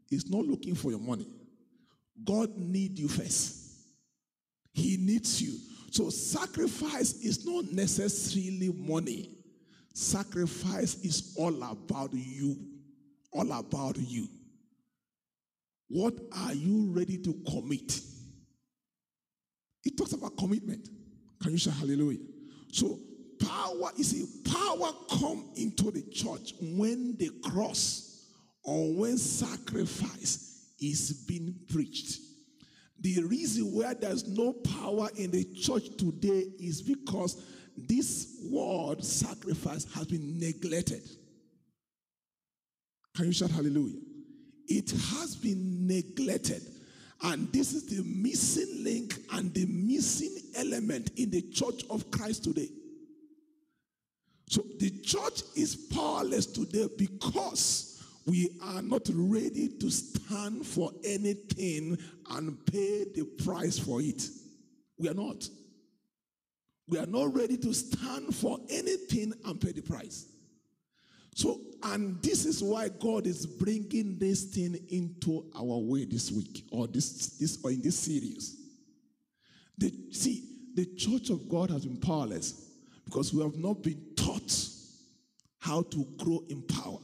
He's 0.08 0.30
not 0.30 0.44
looking 0.44 0.74
for 0.74 0.90
your 0.90 1.00
money. 1.00 1.26
God 2.22 2.56
needs 2.56 3.00
you 3.00 3.08
first. 3.08 3.56
He 4.72 4.96
needs 4.96 5.42
you. 5.42 5.58
So 5.94 6.10
sacrifice 6.10 7.12
is 7.22 7.46
not 7.46 7.66
necessarily 7.70 8.72
money. 8.76 9.30
Sacrifice 9.92 10.96
is 11.04 11.36
all 11.38 11.54
about 11.62 12.12
you. 12.12 12.56
All 13.32 13.52
about 13.52 13.96
you. 13.96 14.26
What 15.86 16.14
are 16.36 16.52
you 16.52 16.90
ready 16.90 17.18
to 17.18 17.32
commit? 17.48 18.00
It 19.84 19.96
talks 19.96 20.14
about 20.14 20.36
commitment. 20.36 20.88
Can 21.40 21.52
you 21.52 21.58
say 21.58 21.70
hallelujah? 21.70 22.18
So 22.72 22.98
power, 23.38 23.90
you 23.96 24.02
see, 24.02 24.26
power 24.50 24.90
come 25.16 25.48
into 25.54 25.92
the 25.92 26.02
church 26.10 26.54
when 26.60 27.16
the 27.18 27.30
cross 27.44 28.32
or 28.64 28.94
when 28.94 29.16
sacrifice 29.16 30.72
is 30.80 31.24
being 31.28 31.54
preached. 31.68 32.18
The 33.04 33.22
reason 33.24 33.66
why 33.66 33.92
there's 33.92 34.26
no 34.26 34.54
power 34.54 35.10
in 35.14 35.30
the 35.30 35.44
church 35.44 35.94
today 35.98 36.46
is 36.58 36.80
because 36.80 37.36
this 37.76 38.38
word 38.50 39.04
sacrifice 39.04 39.86
has 39.92 40.06
been 40.06 40.38
neglected. 40.40 41.02
Can 43.14 43.26
you 43.26 43.32
shout 43.32 43.50
hallelujah? 43.50 44.00
It 44.68 44.90
has 44.90 45.36
been 45.36 45.86
neglected. 45.86 46.62
And 47.22 47.52
this 47.52 47.74
is 47.74 47.84
the 47.84 48.02
missing 48.04 48.82
link 48.82 49.18
and 49.34 49.52
the 49.52 49.66
missing 49.66 50.34
element 50.56 51.10
in 51.18 51.28
the 51.28 51.42
church 51.42 51.82
of 51.90 52.10
Christ 52.10 52.44
today. 52.44 52.70
So 54.48 54.64
the 54.78 54.88
church 55.00 55.42
is 55.54 55.76
powerless 55.76 56.46
today 56.46 56.88
because 56.96 57.93
we 58.26 58.56
are 58.62 58.82
not 58.82 59.02
ready 59.12 59.68
to 59.68 59.90
stand 59.90 60.66
for 60.66 60.90
anything 61.04 61.98
and 62.30 62.66
pay 62.66 63.04
the 63.14 63.24
price 63.44 63.78
for 63.78 64.00
it. 64.00 64.26
We 64.98 65.08
are 65.08 65.14
not. 65.14 65.48
We 66.88 66.98
are 66.98 67.06
not 67.06 67.34
ready 67.34 67.56
to 67.58 67.72
stand 67.72 68.34
for 68.34 68.58
anything 68.70 69.34
and 69.44 69.60
pay 69.60 69.72
the 69.72 69.82
price. 69.82 70.26
So, 71.34 71.60
and 71.82 72.22
this 72.22 72.46
is 72.46 72.62
why 72.62 72.88
God 72.88 73.26
is 73.26 73.44
bringing 73.44 74.18
this 74.18 74.44
thing 74.44 74.78
into 74.88 75.44
our 75.54 75.78
way 75.78 76.04
this 76.04 76.30
week 76.30 76.64
or 76.70 76.86
this, 76.86 77.36
this 77.38 77.58
or 77.62 77.72
in 77.72 77.82
this 77.82 77.98
series. 77.98 78.56
The, 79.76 79.92
see, 80.12 80.44
the 80.74 80.86
church 80.94 81.30
of 81.30 81.48
God 81.48 81.70
has 81.70 81.84
been 81.84 81.96
powerless 81.96 82.70
because 83.04 83.34
we 83.34 83.42
have 83.42 83.56
not 83.56 83.82
been 83.82 84.00
taught 84.16 84.68
how 85.58 85.82
to 85.82 86.04
grow 86.16 86.44
in 86.48 86.62
power. 86.62 86.98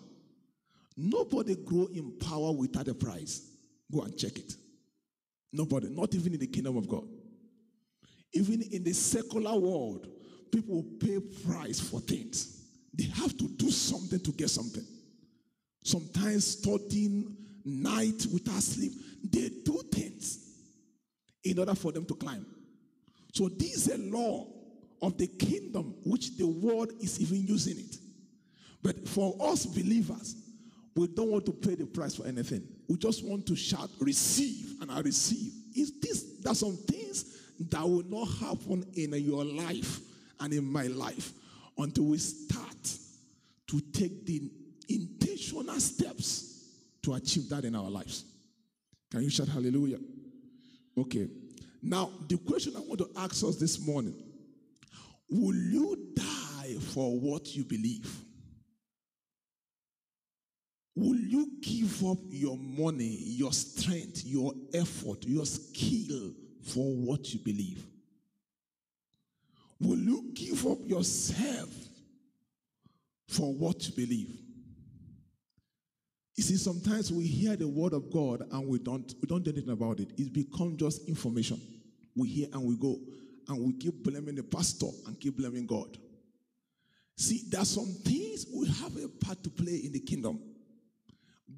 Nobody 0.96 1.56
grow 1.56 1.86
in 1.86 2.18
power 2.18 2.52
without 2.52 2.88
a 2.88 2.94
price. 2.94 3.42
Go 3.92 4.02
and 4.02 4.16
check 4.16 4.36
it. 4.36 4.54
Nobody, 5.52 5.88
not 5.88 6.14
even 6.14 6.34
in 6.34 6.40
the 6.40 6.46
kingdom 6.46 6.76
of 6.76 6.88
God. 6.88 7.04
Even 8.32 8.62
in 8.62 8.84
the 8.84 8.92
secular 8.92 9.58
world, 9.58 10.06
people 10.52 10.84
pay 11.00 11.18
price 11.44 11.80
for 11.80 12.00
things. 12.00 12.62
They 12.94 13.04
have 13.04 13.36
to 13.36 13.48
do 13.48 13.70
something 13.70 14.20
to 14.20 14.32
get 14.32 14.50
something. 14.50 14.84
Sometimes 15.82 16.58
studying 16.58 17.36
night 17.64 18.26
without 18.32 18.62
sleep, 18.62 18.92
they 19.24 19.50
do 19.64 19.82
things 19.92 20.38
in 21.42 21.58
order 21.58 21.74
for 21.74 21.92
them 21.92 22.04
to 22.04 22.14
climb. 22.14 22.46
So 23.32 23.48
this 23.48 23.86
is 23.86 23.94
a 23.94 23.98
law 23.98 24.46
of 25.02 25.16
the 25.16 25.26
kingdom 25.26 25.94
which 26.04 26.36
the 26.36 26.46
world 26.46 26.92
is 27.00 27.20
even 27.20 27.46
using 27.46 27.78
it. 27.78 27.96
But 28.82 29.08
for 29.08 29.36
us 29.40 29.66
believers, 29.66 30.36
we 30.94 31.06
don't 31.06 31.30
want 31.30 31.46
to 31.46 31.52
pay 31.52 31.74
the 31.74 31.86
price 31.86 32.16
for 32.16 32.26
anything. 32.26 32.66
We 32.88 32.96
just 32.96 33.24
want 33.24 33.46
to 33.46 33.56
shout, 33.56 33.90
receive, 34.00 34.80
and 34.80 34.90
I 34.90 35.00
receive. 35.00 35.52
Is 35.74 36.00
this 36.00 36.38
there's 36.42 36.58
some 36.58 36.76
things 36.76 37.36
that 37.70 37.82
will 37.82 38.04
not 38.04 38.26
happen 38.38 38.84
in 38.94 39.12
your 39.14 39.44
life 39.44 40.00
and 40.40 40.52
in 40.52 40.64
my 40.64 40.84
life 40.84 41.32
until 41.78 42.04
we 42.04 42.18
start 42.18 42.96
to 43.68 43.80
take 43.92 44.26
the 44.26 44.50
intentional 44.88 45.78
steps 45.78 46.50
to 47.02 47.14
achieve 47.14 47.48
that 47.48 47.64
in 47.64 47.74
our 47.74 47.88
lives. 47.88 48.24
Can 49.10 49.22
you 49.22 49.30
shout 49.30 49.48
hallelujah? 49.48 49.98
Okay. 50.98 51.28
Now, 51.82 52.10
the 52.28 52.36
question 52.36 52.74
I 52.76 52.80
want 52.80 52.98
to 52.98 53.10
ask 53.16 53.44
us 53.44 53.56
this 53.56 53.84
morning 53.86 54.14
Will 55.30 55.54
you 55.54 55.96
die 56.14 56.74
for 56.92 57.18
what 57.18 57.54
you 57.54 57.64
believe? 57.64 58.24
Will 60.94 61.16
you 61.16 61.52
give 61.62 62.04
up 62.04 62.18
your 62.28 62.56
money, 62.58 63.16
your 63.20 63.52
strength, 63.52 64.24
your 64.24 64.52
effort, 64.74 65.24
your 65.24 65.46
skill 65.46 66.32
for 66.62 66.94
what 66.94 67.32
you 67.32 67.40
believe? 67.40 67.84
Will 69.80 69.98
you 69.98 70.30
give 70.34 70.66
up 70.66 70.78
yourself 70.84 71.70
for 73.28 73.54
what 73.54 73.86
you 73.86 73.94
believe? 73.94 74.38
You 76.36 76.42
see, 76.44 76.56
sometimes 76.56 77.12
we 77.12 77.26
hear 77.26 77.56
the 77.56 77.68
word 77.68 77.92
of 77.92 78.10
God 78.10 78.42
and 78.50 78.66
we 78.66 78.78
don't 78.78 79.14
we 79.20 79.26
don't 79.28 79.44
do 79.44 79.52
anything 79.52 79.72
about 79.72 80.00
it. 80.00 80.12
It's 80.16 80.28
become 80.28 80.76
just 80.76 81.08
information. 81.08 81.60
We 82.16 82.28
hear 82.28 82.48
and 82.52 82.64
we 82.64 82.76
go 82.76 82.98
and 83.48 83.64
we 83.64 83.74
keep 83.74 84.02
blaming 84.02 84.36
the 84.36 84.42
pastor 84.42 84.86
and 85.06 85.18
keep 85.20 85.36
blaming 85.36 85.66
God. 85.66 85.98
See, 87.16 87.42
there 87.50 87.60
are 87.60 87.66
some 87.66 87.94
things 88.04 88.46
we 88.54 88.68
have 88.68 88.96
a 88.96 89.08
part 89.08 89.42
to 89.44 89.50
play 89.50 89.82
in 89.84 89.92
the 89.92 90.00
kingdom. 90.00 90.40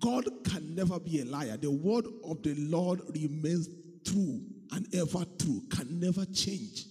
God 0.01 0.29
can 0.45 0.75
never 0.75 0.99
be 0.99 1.21
a 1.21 1.25
liar. 1.25 1.57
The 1.57 1.71
word 1.71 2.07
of 2.25 2.43
the 2.43 2.55
Lord 2.55 3.01
remains 3.15 3.69
true 4.05 4.41
and 4.73 4.87
ever 4.95 5.25
true, 5.39 5.63
can 5.71 6.01
never 6.01 6.25
change. 6.27 6.87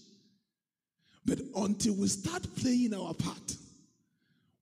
But 1.25 1.39
until 1.55 1.95
we 1.95 2.07
start 2.07 2.45
playing 2.55 2.93
our 2.93 3.13
part, 3.13 3.55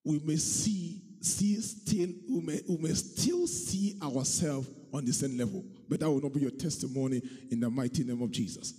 we 0.04 0.20
may 0.20 0.38
see, 0.38 1.02
see 1.22 1.60
still, 1.62 2.10
we 2.30 2.42
may, 2.42 2.62
we 2.68 2.78
may 2.78 2.94
still 2.94 3.48
see 3.48 3.98
ourselves 4.02 4.68
on 4.94 5.06
the 5.06 5.14
same 5.14 5.38
level. 5.38 5.64
But 5.88 6.00
that 6.00 6.10
will 6.10 6.22
not 6.22 6.34
be 6.34 6.42
your 6.42 6.52
testimony 6.52 7.22
in 7.52 7.60
the 7.60 7.70
mighty 7.70 8.04
name 8.04 8.22
of 8.22 8.32
Jesus. 8.32 8.74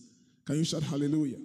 Can 0.47 0.57
you 0.57 0.65
shout 0.65 0.83
hallelujah? 0.83 1.39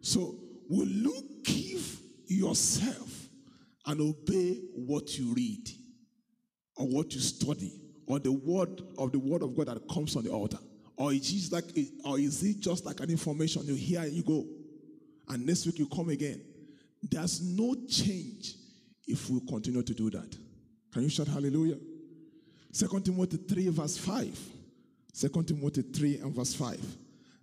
So, 0.00 0.36
will 0.68 0.88
you 0.88 1.22
give 1.42 2.00
yourself 2.26 3.28
and 3.86 4.00
obey 4.00 4.60
what 4.74 5.18
you 5.18 5.32
read 5.34 5.68
or 6.76 6.86
what 6.86 7.14
you 7.14 7.20
study 7.20 7.72
or 8.06 8.18
the 8.18 8.32
word 8.32 8.82
of 8.98 9.12
the 9.12 9.18
word 9.18 9.42
of 9.42 9.56
God 9.56 9.68
that 9.68 9.88
comes 9.92 10.16
on 10.16 10.24
the 10.24 10.30
altar? 10.30 10.58
Or 10.96 11.12
is 11.12 11.46
it 11.46 11.52
like 11.52 11.64
or 12.04 12.18
is 12.18 12.42
it 12.42 12.60
just 12.60 12.86
like 12.86 13.00
an 13.00 13.10
information 13.10 13.62
you 13.66 13.74
hear 13.74 14.00
and 14.00 14.12
you 14.12 14.22
go? 14.22 14.46
And 15.28 15.44
next 15.44 15.66
week 15.66 15.78
you 15.78 15.86
come 15.86 16.08
again. 16.08 16.40
There's 17.02 17.42
no 17.42 17.74
change 17.88 18.54
if 19.06 19.28
we 19.28 19.40
continue 19.46 19.82
to 19.82 19.94
do 19.94 20.10
that. 20.10 20.36
Can 20.92 21.02
you 21.02 21.08
shout 21.08 21.28
hallelujah? 21.28 21.76
Second 22.72 23.04
Timothy 23.04 23.38
3, 23.38 23.68
verse 23.68 23.96
5. 23.98 24.38
Second 25.12 25.48
Timothy 25.48 25.82
3 25.82 26.18
and 26.18 26.34
verse 26.34 26.54
5. 26.54 26.78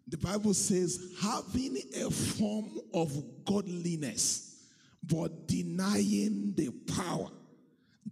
The 0.07 0.17
Bible 0.17 0.53
says, 0.53 1.15
having 1.21 1.77
a 1.95 2.09
form 2.11 2.69
of 2.93 3.11
godliness, 3.45 4.63
but 5.01 5.47
denying 5.47 6.53
the 6.55 6.69
power. 6.93 7.29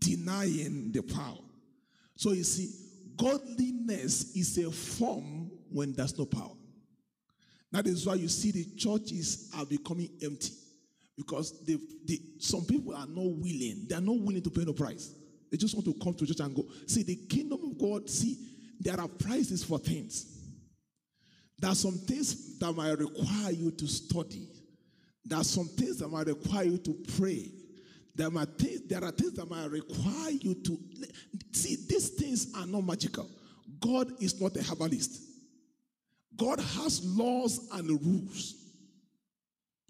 Denying 0.02 0.92
the 0.92 1.02
power. 1.02 1.38
So 2.16 2.34
you 2.34 2.44
see, 2.44 2.70
godliness 3.16 4.36
is 4.36 4.58
a 4.58 4.70
form 4.72 5.52
when 5.72 5.94
there's 5.94 6.18
no 6.18 6.26
power. 6.26 6.52
That 7.72 7.88
is 7.88 8.06
why 8.06 8.16
you 8.16 8.28
see 8.28 8.52
the 8.52 8.66
churches 8.76 9.50
are 9.58 9.66
becoming 9.66 10.10
empty. 10.22 10.52
Because 11.16 11.64
they, 11.66 11.78
they, 12.06 12.20
some 12.40 12.66
people 12.66 12.96
are 12.96 13.08
not 13.08 13.26
willing. 13.26 13.86
They 13.88 13.96
are 13.96 14.02
not 14.02 14.20
willing 14.20 14.42
to 14.42 14.50
pay 14.50 14.66
no 14.66 14.74
price. 14.74 15.14
They 15.50 15.58
just 15.58 15.76
want 15.76 15.86
to 15.86 15.94
come 16.04 16.14
to 16.16 16.26
church 16.26 16.40
and 16.40 16.56
go. 16.56 16.66
See, 16.88 17.04
the 17.04 17.16
kingdom 17.16 17.60
of 17.64 17.78
God, 17.78 18.10
see, 18.10 18.38
there 18.80 19.00
are 19.00 19.08
prices 19.08 19.64
for 19.64 19.78
things. 19.78 20.26
There 21.60 21.70
are 21.70 21.76
some 21.76 21.94
things 21.94 22.58
that 22.60 22.74
might 22.74 22.98
require 22.98 23.52
you 23.52 23.72
to 23.72 23.88
study. 23.88 24.48
There 25.24 25.38
are 25.38 25.44
some 25.44 25.68
things 25.68 26.00
that 26.00 26.08
might 26.08 26.28
require 26.28 26.64
you 26.64 26.78
to 26.80 26.96
pray. 27.18 27.52
There, 28.22 28.30
might 28.30 28.56
th- 28.60 28.82
there 28.88 29.04
are 29.04 29.12
things 29.12 29.34
that 29.34 29.50
might 29.50 29.72
require 29.72 30.30
you 30.30 30.54
to 30.54 30.78
see. 31.54 31.76
These 31.90 32.10
things 32.10 32.54
are 32.56 32.68
not 32.68 32.86
magical. 32.86 33.28
God 33.80 34.12
is 34.22 34.40
not 34.40 34.56
a 34.58 34.62
herbalist. 34.62 35.24
God 36.38 36.60
has 36.60 37.04
laws 37.04 37.68
and 37.74 37.90
rules. 37.90 38.54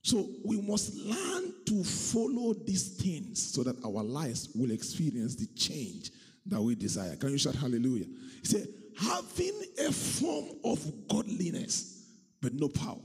So 0.03 0.29
we 0.45 0.61
must 0.61 0.95
learn 0.95 1.53
to 1.65 1.83
follow 1.83 2.53
these 2.53 2.95
things 2.95 3.51
so 3.53 3.63
that 3.63 3.75
our 3.83 4.01
lives 4.01 4.47
will 4.55 4.71
experience 4.71 5.35
the 5.35 5.47
change 5.47 6.11
that 6.45 6.61
we 6.61 6.75
desire. 6.75 7.17
Can 7.17 7.31
you 7.31 7.38
shout 7.38 7.55
hallelujah? 7.55 8.05
He 8.05 8.45
said, 8.45 8.65
having 8.97 9.61
a 9.77 9.91
form 9.91 10.51
of 10.63 10.79
godliness, 11.09 12.07
but 12.41 12.53
no 12.53 12.69
power. 12.69 13.01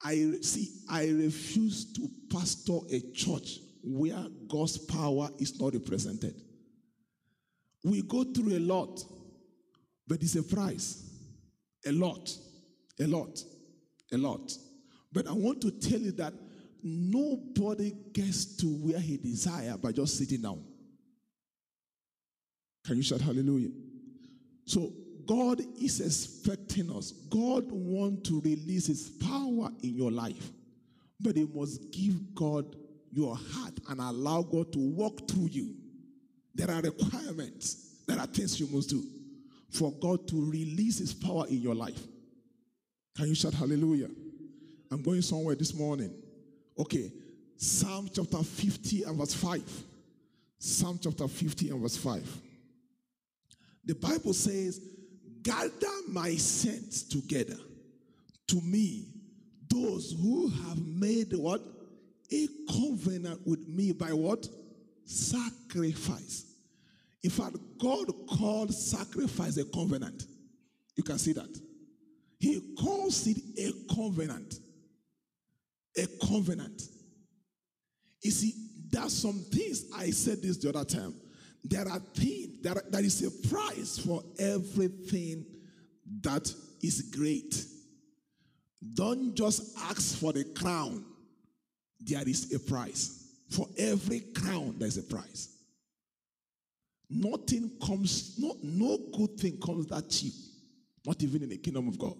I 0.00 0.34
see, 0.42 0.68
I 0.88 1.08
refuse 1.08 1.92
to 1.94 2.08
pastor 2.30 2.78
a 2.92 3.00
church 3.12 3.62
where 3.86 4.26
God's 4.48 4.78
power 4.78 5.28
is 5.38 5.58
not 5.60 5.74
represented. 5.74 6.34
We 7.84 8.02
go 8.02 8.24
through 8.24 8.56
a 8.56 8.58
lot, 8.58 9.00
but 10.08 10.20
it's 10.22 10.34
a 10.34 10.42
price. 10.42 11.04
A 11.86 11.92
lot, 11.92 12.36
a 12.98 13.06
lot, 13.06 13.40
a 14.12 14.16
lot. 14.16 14.52
But 15.12 15.28
I 15.28 15.32
want 15.32 15.60
to 15.62 15.70
tell 15.70 16.00
you 16.00 16.10
that 16.12 16.34
nobody 16.82 17.92
gets 18.12 18.56
to 18.56 18.66
where 18.66 18.98
he 18.98 19.18
desires 19.18 19.76
by 19.76 19.92
just 19.92 20.18
sitting 20.18 20.42
down. 20.42 20.64
Can 22.84 22.96
you 22.96 23.02
shout 23.04 23.20
hallelujah? 23.20 23.70
So 24.64 24.92
God 25.26 25.60
is 25.80 26.00
expecting 26.00 26.90
us. 26.90 27.12
God 27.30 27.70
wants 27.70 28.28
to 28.28 28.40
release 28.40 28.88
his 28.88 29.10
power 29.10 29.70
in 29.82 29.94
your 29.94 30.10
life. 30.10 30.50
But 31.20 31.36
you 31.36 31.50
must 31.54 31.92
give 31.92 32.34
God 32.34 32.76
your 33.16 33.34
heart 33.34 33.72
and 33.88 33.98
allow 33.98 34.42
God 34.42 34.72
to 34.74 34.78
walk 34.78 35.26
through 35.28 35.48
you. 35.50 35.74
There 36.54 36.70
are 36.70 36.82
requirements. 36.82 38.02
There 38.06 38.18
are 38.18 38.26
things 38.26 38.60
you 38.60 38.68
must 38.70 38.90
do 38.90 39.02
for 39.70 39.92
God 39.92 40.28
to 40.28 40.50
release 40.50 40.98
his 40.98 41.14
power 41.14 41.46
in 41.48 41.62
your 41.62 41.74
life. 41.74 42.00
Can 43.16 43.28
you 43.28 43.34
shout 43.34 43.54
hallelujah? 43.54 44.10
I'm 44.90 45.02
going 45.02 45.22
somewhere 45.22 45.54
this 45.54 45.74
morning. 45.74 46.12
Okay. 46.78 47.10
Psalm 47.56 48.10
chapter 48.14 48.42
50 48.42 49.04
and 49.04 49.16
verse 49.16 49.32
5. 49.32 49.62
Psalm 50.58 50.98
chapter 51.02 51.26
50 51.26 51.70
and 51.70 51.80
verse 51.80 51.96
5. 51.96 52.40
The 53.86 53.94
Bible 53.94 54.34
says, 54.34 54.80
Gather 55.42 55.70
my 56.08 56.34
saints 56.34 57.02
together 57.02 57.56
to 58.48 58.60
me, 58.60 59.06
those 59.68 60.14
who 60.20 60.48
have 60.48 60.78
made 60.78 61.32
what? 61.32 61.62
A 62.32 62.48
covenant 62.70 63.46
with 63.46 63.68
me 63.68 63.92
by 63.92 64.12
what? 64.12 64.48
Sacrifice. 65.04 66.44
In 67.22 67.30
fact, 67.30 67.56
God 67.78 68.06
called 68.38 68.72
sacrifice 68.72 69.56
a 69.56 69.64
covenant. 69.64 70.24
You 70.96 71.02
can 71.02 71.18
see 71.18 71.32
that. 71.32 71.60
He 72.38 72.74
calls 72.78 73.26
it 73.26 73.38
a 73.58 73.94
covenant. 73.94 74.54
A 75.96 76.06
covenant. 76.26 76.82
You 78.22 78.30
see, 78.30 78.54
there's 78.90 79.12
some 79.12 79.44
things 79.50 79.84
I 79.94 80.10
said 80.10 80.42
this 80.42 80.58
the 80.58 80.68
other 80.68 80.84
time. 80.84 81.14
There 81.64 81.88
are 81.88 81.98
things, 81.98 82.62
there, 82.62 82.80
there 82.90 83.04
is 83.04 83.22
a 83.24 83.48
price 83.48 83.98
for 83.98 84.22
everything 84.38 85.44
that 86.20 86.52
is 86.82 87.02
great. 87.16 87.64
Don't 88.94 89.34
just 89.34 89.76
ask 89.78 90.18
for 90.18 90.32
the 90.32 90.44
crown. 90.44 91.04
There 92.00 92.28
is 92.28 92.52
a 92.54 92.58
price. 92.58 93.24
For 93.50 93.68
every 93.78 94.20
crown, 94.34 94.76
there's 94.78 94.98
a 94.98 95.02
price. 95.02 95.56
Nothing 97.08 97.70
comes, 97.84 98.34
no, 98.38 98.56
no 98.62 98.98
good 99.16 99.38
thing 99.38 99.58
comes 99.64 99.86
that 99.86 100.10
cheap, 100.10 100.32
not 101.04 101.22
even 101.22 101.42
in 101.42 101.50
the 101.50 101.56
kingdom 101.56 101.88
of 101.88 101.98
God. 101.98 102.14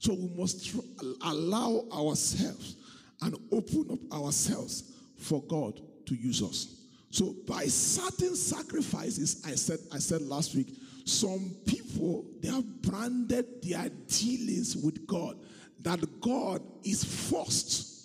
So 0.00 0.12
we 0.12 0.28
must 0.36 0.66
tr- 0.66 0.78
allow 1.22 1.84
ourselves 1.92 2.76
and 3.22 3.36
open 3.52 3.86
up 3.92 4.20
ourselves 4.20 4.92
for 5.16 5.42
God 5.44 5.80
to 6.06 6.14
use 6.14 6.42
us. 6.42 6.74
So 7.10 7.34
by 7.46 7.66
certain 7.66 8.34
sacrifices, 8.34 9.42
I 9.46 9.54
said, 9.54 9.78
I 9.92 9.98
said 9.98 10.22
last 10.22 10.54
week, 10.54 10.76
some 11.04 11.54
people 11.66 12.26
they 12.40 12.48
have 12.48 12.82
branded 12.82 13.46
their 13.62 13.88
dealings 14.08 14.76
with 14.76 15.06
God 15.06 15.38
that 15.82 16.20
God 16.20 16.60
is 16.84 17.04
forced 17.04 17.95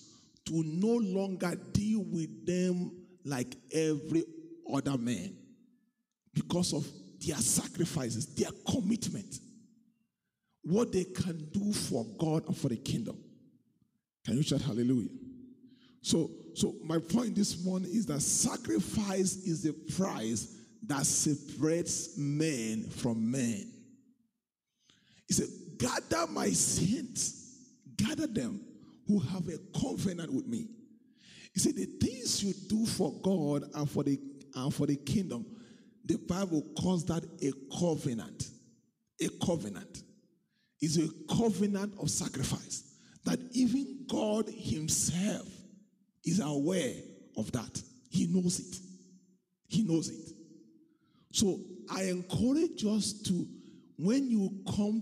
to 0.51 0.63
no 0.65 0.97
longer 0.97 1.55
deal 1.71 2.03
with 2.03 2.45
them 2.45 2.91
like 3.23 3.55
every 3.71 4.25
other 4.73 4.97
man 4.97 5.33
because 6.33 6.73
of 6.73 6.85
their 7.25 7.37
sacrifices, 7.37 8.35
their 8.35 8.49
commitment, 8.69 9.39
what 10.63 10.91
they 10.91 11.05
can 11.05 11.37
do 11.53 11.71
for 11.71 12.05
God 12.19 12.45
and 12.47 12.57
for 12.57 12.67
the 12.67 12.75
kingdom. 12.75 13.17
Can 14.25 14.35
you 14.35 14.43
shout 14.43 14.61
hallelujah? 14.61 15.09
So, 16.01 16.29
so 16.53 16.75
my 16.83 16.99
point 16.99 17.35
this 17.35 17.63
morning 17.63 17.89
is 17.89 18.05
that 18.07 18.21
sacrifice 18.21 19.37
is 19.45 19.63
the 19.63 19.73
price 19.95 20.57
that 20.85 21.05
separates 21.05 22.17
men 22.17 22.89
from 22.89 23.31
men. 23.31 23.71
He 25.27 25.33
said, 25.33 25.47
Gather 25.77 26.29
my 26.29 26.49
saints, 26.49 27.57
gather 27.95 28.27
them 28.27 28.59
who 29.07 29.19
have 29.19 29.47
a 29.47 29.57
covenant 29.79 30.33
with 30.33 30.47
me. 30.47 30.67
You 31.53 31.61
see, 31.61 31.71
The 31.71 31.85
things 31.85 32.43
you 32.43 32.53
do 32.67 32.85
for 32.85 33.13
God 33.21 33.63
and 33.73 33.89
for 33.89 34.03
the 34.03 34.19
and 34.53 34.73
for 34.73 34.85
the 34.85 34.97
kingdom, 34.97 35.45
the 36.05 36.17
Bible 36.17 36.63
calls 36.77 37.05
that 37.05 37.23
a 37.41 37.51
covenant. 37.77 38.49
A 39.21 39.29
covenant 39.45 40.03
is 40.81 40.97
a 40.97 41.07
covenant 41.33 41.93
of 42.01 42.09
sacrifice. 42.09 42.83
That 43.23 43.39
even 43.53 44.05
God 44.09 44.49
Himself 44.49 45.47
is 46.25 46.39
aware 46.39 46.95
of 47.37 47.51
that. 47.51 47.81
He 48.09 48.27
knows 48.27 48.59
it. 48.59 48.79
He 49.67 49.83
knows 49.83 50.09
it. 50.09 50.35
So 51.31 51.59
I 51.89 52.03
encourage 52.03 52.83
us 52.85 53.13
to, 53.23 53.47
when 53.97 54.29
you 54.29 54.51
come 54.75 55.01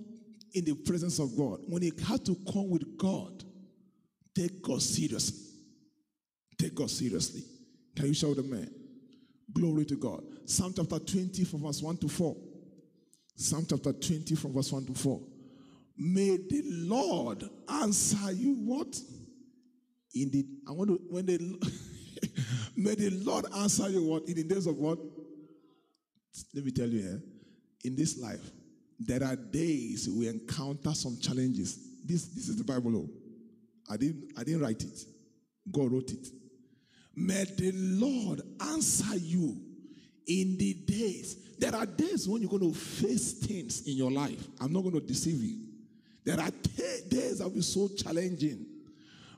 in 0.53 0.65
the 0.65 0.75
presence 0.75 1.19
of 1.19 1.35
God, 1.35 1.59
when 1.67 1.81
you 1.81 1.91
have 2.07 2.23
to 2.25 2.35
come 2.51 2.69
with 2.69 2.97
God, 2.97 3.43
take 4.35 4.61
God 4.61 4.81
seriously. 4.81 5.39
Take 6.57 6.75
God 6.75 6.89
seriously. 6.89 7.43
Can 7.95 8.07
you 8.07 8.13
show 8.13 8.33
the 8.33 8.43
man? 8.43 8.69
Glory 9.53 9.85
to 9.85 9.95
God. 9.95 10.23
Psalm 10.45 10.73
chapter 10.75 10.99
20 10.99 11.43
from 11.45 11.63
verse 11.63 11.81
1 11.81 11.97
to 11.97 12.07
4. 12.07 12.35
Psalm 13.35 13.65
chapter 13.69 13.93
20 13.93 14.35
from 14.35 14.53
verse 14.53 14.71
1 14.71 14.85
to 14.87 14.93
4. 14.93 15.21
May 15.97 16.37
the 16.37 16.61
Lord 16.65 17.43
answer 17.69 18.31
you 18.31 18.53
what? 18.53 18.99
In 20.15 20.31
the 20.31 20.45
I 20.67 20.71
want 20.71 20.89
to 20.89 20.99
when 21.09 21.25
the 21.25 21.37
may 22.75 22.95
the 22.95 23.09
Lord 23.11 23.45
answer 23.57 23.89
you 23.89 24.03
what 24.03 24.23
in 24.27 24.35
the 24.35 24.43
days 24.43 24.65
of 24.65 24.77
what? 24.77 24.97
Let 26.53 26.65
me 26.65 26.71
tell 26.71 26.87
you 26.87 27.01
here. 27.01 27.21
In 27.83 27.95
this 27.95 28.17
life, 28.17 28.39
there 28.99 29.23
are 29.23 29.35
days 29.35 30.09
we 30.09 30.27
encounter 30.27 30.93
some 30.93 31.17
challenges. 31.19 31.77
This 32.05 32.27
this 32.27 32.49
is 32.49 32.57
the 32.57 32.63
Bible. 32.63 32.95
Oh. 32.95 33.09
I 33.89 33.97
didn't 33.97 34.31
I 34.37 34.43
didn't 34.43 34.61
write 34.61 34.81
it. 34.83 35.05
God 35.71 35.91
wrote 35.91 36.11
it. 36.11 36.27
May 37.15 37.43
the 37.43 37.71
Lord 37.73 38.41
answer 38.61 39.15
you 39.17 39.57
in 40.27 40.57
the 40.57 40.73
days. 40.73 41.37
There 41.57 41.75
are 41.75 41.85
days 41.85 42.27
when 42.27 42.41
you're 42.41 42.49
going 42.49 42.71
to 42.71 42.79
face 42.79 43.33
things 43.33 43.85
in 43.85 43.97
your 43.97 44.11
life. 44.11 44.47
I'm 44.61 44.71
not 44.71 44.81
going 44.83 44.93
to 44.93 45.05
deceive 45.05 45.43
you. 45.43 45.59
There 46.23 46.39
are 46.39 46.51
t- 46.51 47.01
days 47.09 47.39
that 47.39 47.45
will 47.45 47.55
be 47.55 47.61
so 47.61 47.89
challenging. 47.89 48.65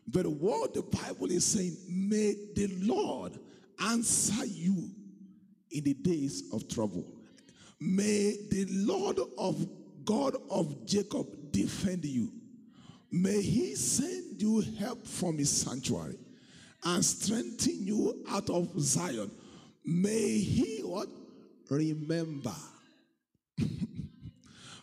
But 0.08 0.28
what 0.28 0.74
the 0.74 0.84
Bible 0.84 1.32
is 1.32 1.46
saying, 1.46 1.78
may 1.90 2.36
the 2.56 2.68
Lord 2.82 3.40
answer 3.80 4.46
you 4.46 4.90
in 5.72 5.84
the 5.84 5.94
days 5.94 6.50
of 6.54 6.68
trouble. 6.68 7.06
May 7.80 8.36
the 8.50 8.66
Lord 8.70 9.20
of 9.38 9.66
God 10.06 10.36
of 10.50 10.86
Jacob 10.86 11.52
defend 11.52 12.06
you. 12.06 12.32
May 13.12 13.42
he 13.42 13.76
send 13.76 14.31
you 14.42 14.62
help 14.80 15.06
from 15.06 15.38
his 15.38 15.50
sanctuary 15.50 16.18
and 16.84 17.04
strengthen 17.06 17.86
you 17.86 18.24
out 18.30 18.50
of 18.50 18.70
Zion. 18.80 19.32
May 19.86 20.40
he 20.40 20.82
what? 20.82 21.08
Remember. 21.70 22.56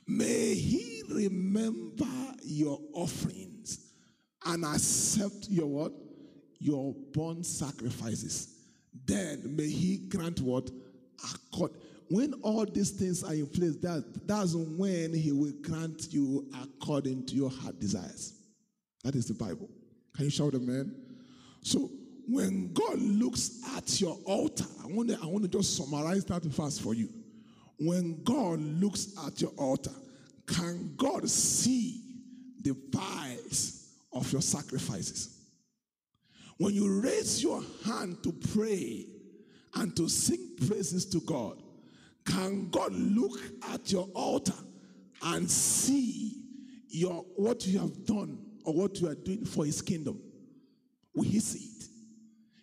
May 0.07 0.55
he 0.55 1.03
remember 1.11 2.07
your 2.42 2.81
offerings 2.94 3.92
and 4.47 4.64
accept 4.64 5.49
your 5.49 5.66
what? 5.66 5.92
Your 6.59 6.94
burnt 7.12 7.44
sacrifices. 7.44 8.55
Then 9.05 9.55
may 9.57 9.68
he 9.68 9.99
grant 10.09 10.40
what? 10.40 10.71
Accord. 11.33 11.73
When 12.11 12.33
all 12.42 12.64
these 12.64 12.90
things 12.90 13.23
are 13.23 13.35
in 13.35 13.47
place, 13.47 13.77
that, 13.77 14.03
that's 14.27 14.55
when 14.55 15.12
he 15.12 15.31
will 15.31 15.53
grant 15.62 16.12
you 16.12 16.49
according 16.62 17.27
to 17.27 17.35
your 17.35 17.51
heart 17.51 17.79
desires. 17.79 18.38
That 19.05 19.15
is 19.15 19.27
the 19.27 19.35
Bible. 19.35 19.69
Can 20.15 20.25
you 20.25 20.31
shout 20.31 20.55
amen? 20.55 20.95
So 21.63 21.91
when 22.29 22.73
God 22.73 22.99
looks 22.99 23.63
at 23.77 24.01
your 24.01 24.19
altar, 24.25 24.67
I 24.83 24.87
want 24.87 25.09
to, 25.11 25.19
I 25.23 25.27
want 25.27 25.45
to 25.45 25.49
just 25.49 25.77
summarize 25.77 26.25
that 26.27 26.43
verse 26.43 26.79
for 26.79 26.95
you. 26.95 27.09
When 27.79 28.23
God 28.25 28.61
looks 28.61 29.15
at 29.27 29.41
your 29.41 29.53
altar, 29.57 29.93
can 30.47 30.95
God 30.97 31.29
see 31.29 32.03
the 32.63 32.75
piles 32.93 33.95
of 34.13 34.31
your 34.33 34.43
sacrifices? 34.43 35.39
When 36.59 36.75
you 36.75 37.01
raise 37.01 37.43
your 37.43 37.63
hand 37.85 38.23
to 38.25 38.33
pray 38.33 39.07
and 39.75 39.97
to 39.97 40.09
sing 40.09 40.57
praises 40.67 41.07
to 41.07 41.21
God, 41.21 41.63
can 42.27 42.69
God 42.69 42.93
look 42.93 43.39
at 43.71 43.93
your 43.93 44.09
altar 44.15 44.55
and 45.23 45.49
see 45.51 46.43
your 46.89 47.25
what 47.37 47.67
you 47.67 47.79
have 47.79 48.05
done 48.05 48.48
or 48.69 48.75
what 48.75 49.01
you 49.01 49.09
are 49.09 49.15
doing 49.15 49.47
for 49.47 49.65
his 49.65 49.81
kingdom? 49.81 50.21
Will 51.15 51.25
he 51.25 51.41
see 51.41 51.71
it? 51.71 51.89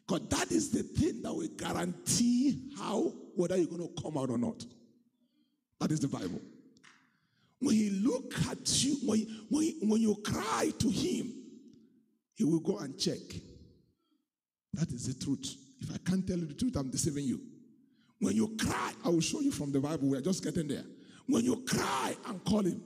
Because 0.08 0.28
that 0.30 0.52
is 0.52 0.70
the 0.70 0.84
thing 0.84 1.24
that 1.24 1.34
will 1.34 1.48
guarantee 1.58 2.70
how 2.78 3.12
whether 3.36 3.58
you're 3.58 3.66
going 3.66 3.90
to 3.90 4.02
come 4.04 4.16
out 4.16 4.30
or 4.30 4.38
not. 4.38 4.64
That 5.80 5.92
is 5.92 6.00
the 6.00 6.08
Bible. 6.08 6.40
When 7.60 7.74
he 7.74 7.90
look 7.90 8.36
at 8.52 8.84
you, 8.84 8.98
when, 9.04 9.26
when, 9.50 9.74
when 9.90 10.02
you 10.02 10.16
cry 10.24 10.72
to 10.78 10.90
him, 10.92 11.34
he 12.36 12.44
will 12.44 12.60
go 12.60 12.78
and 12.78 12.96
check. 13.00 13.22
That 14.76 14.92
is 14.92 15.08
the 15.08 15.26
truth. 15.26 15.56
If 15.82 15.92
I 15.92 15.98
can't 16.08 16.28
tell 16.28 16.38
you 16.38 16.46
the 16.46 16.54
truth, 16.54 16.76
I'm 16.76 16.92
deceiving 16.92 17.26
you. 17.26 17.42
When 18.20 18.36
you 18.36 18.56
cry, 18.60 18.92
I 19.04 19.10
will 19.10 19.22
show 19.22 19.40
you 19.42 19.52
from 19.52 19.72
the 19.72 19.80
Bible. 19.80 20.08
We 20.10 20.20
are 20.20 20.22
just 20.22 20.44
getting 20.44 20.68
there. 20.68 20.86
When 21.26 21.44
you 21.44 21.64
cry 21.68 22.16
and 22.28 22.46
call 22.46 22.62
him, 22.62 22.80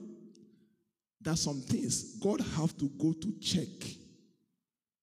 there's 1.20 1.40
some 1.40 1.60
things 1.60 2.14
God 2.22 2.40
have 2.56 2.76
to 2.78 2.88
go 2.98 3.12
to 3.12 3.32
check 3.40 3.68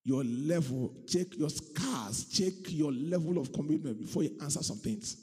your 0.03 0.23
level, 0.23 0.93
check 1.07 1.27
your 1.37 1.49
scars, 1.49 2.25
check 2.25 2.53
your 2.67 2.91
level 2.93 3.37
of 3.37 3.51
commitment 3.51 3.99
before 3.99 4.23
you 4.23 4.31
answer 4.41 4.63
some 4.63 4.77
things. 4.77 5.17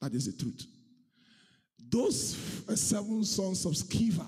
That 0.00 0.14
is 0.14 0.26
the 0.26 0.42
truth. 0.42 0.66
Those 1.90 2.66
uh, 2.68 2.74
seven 2.74 3.24
sons 3.24 3.66
of 3.66 3.72
Sceva 3.72 4.26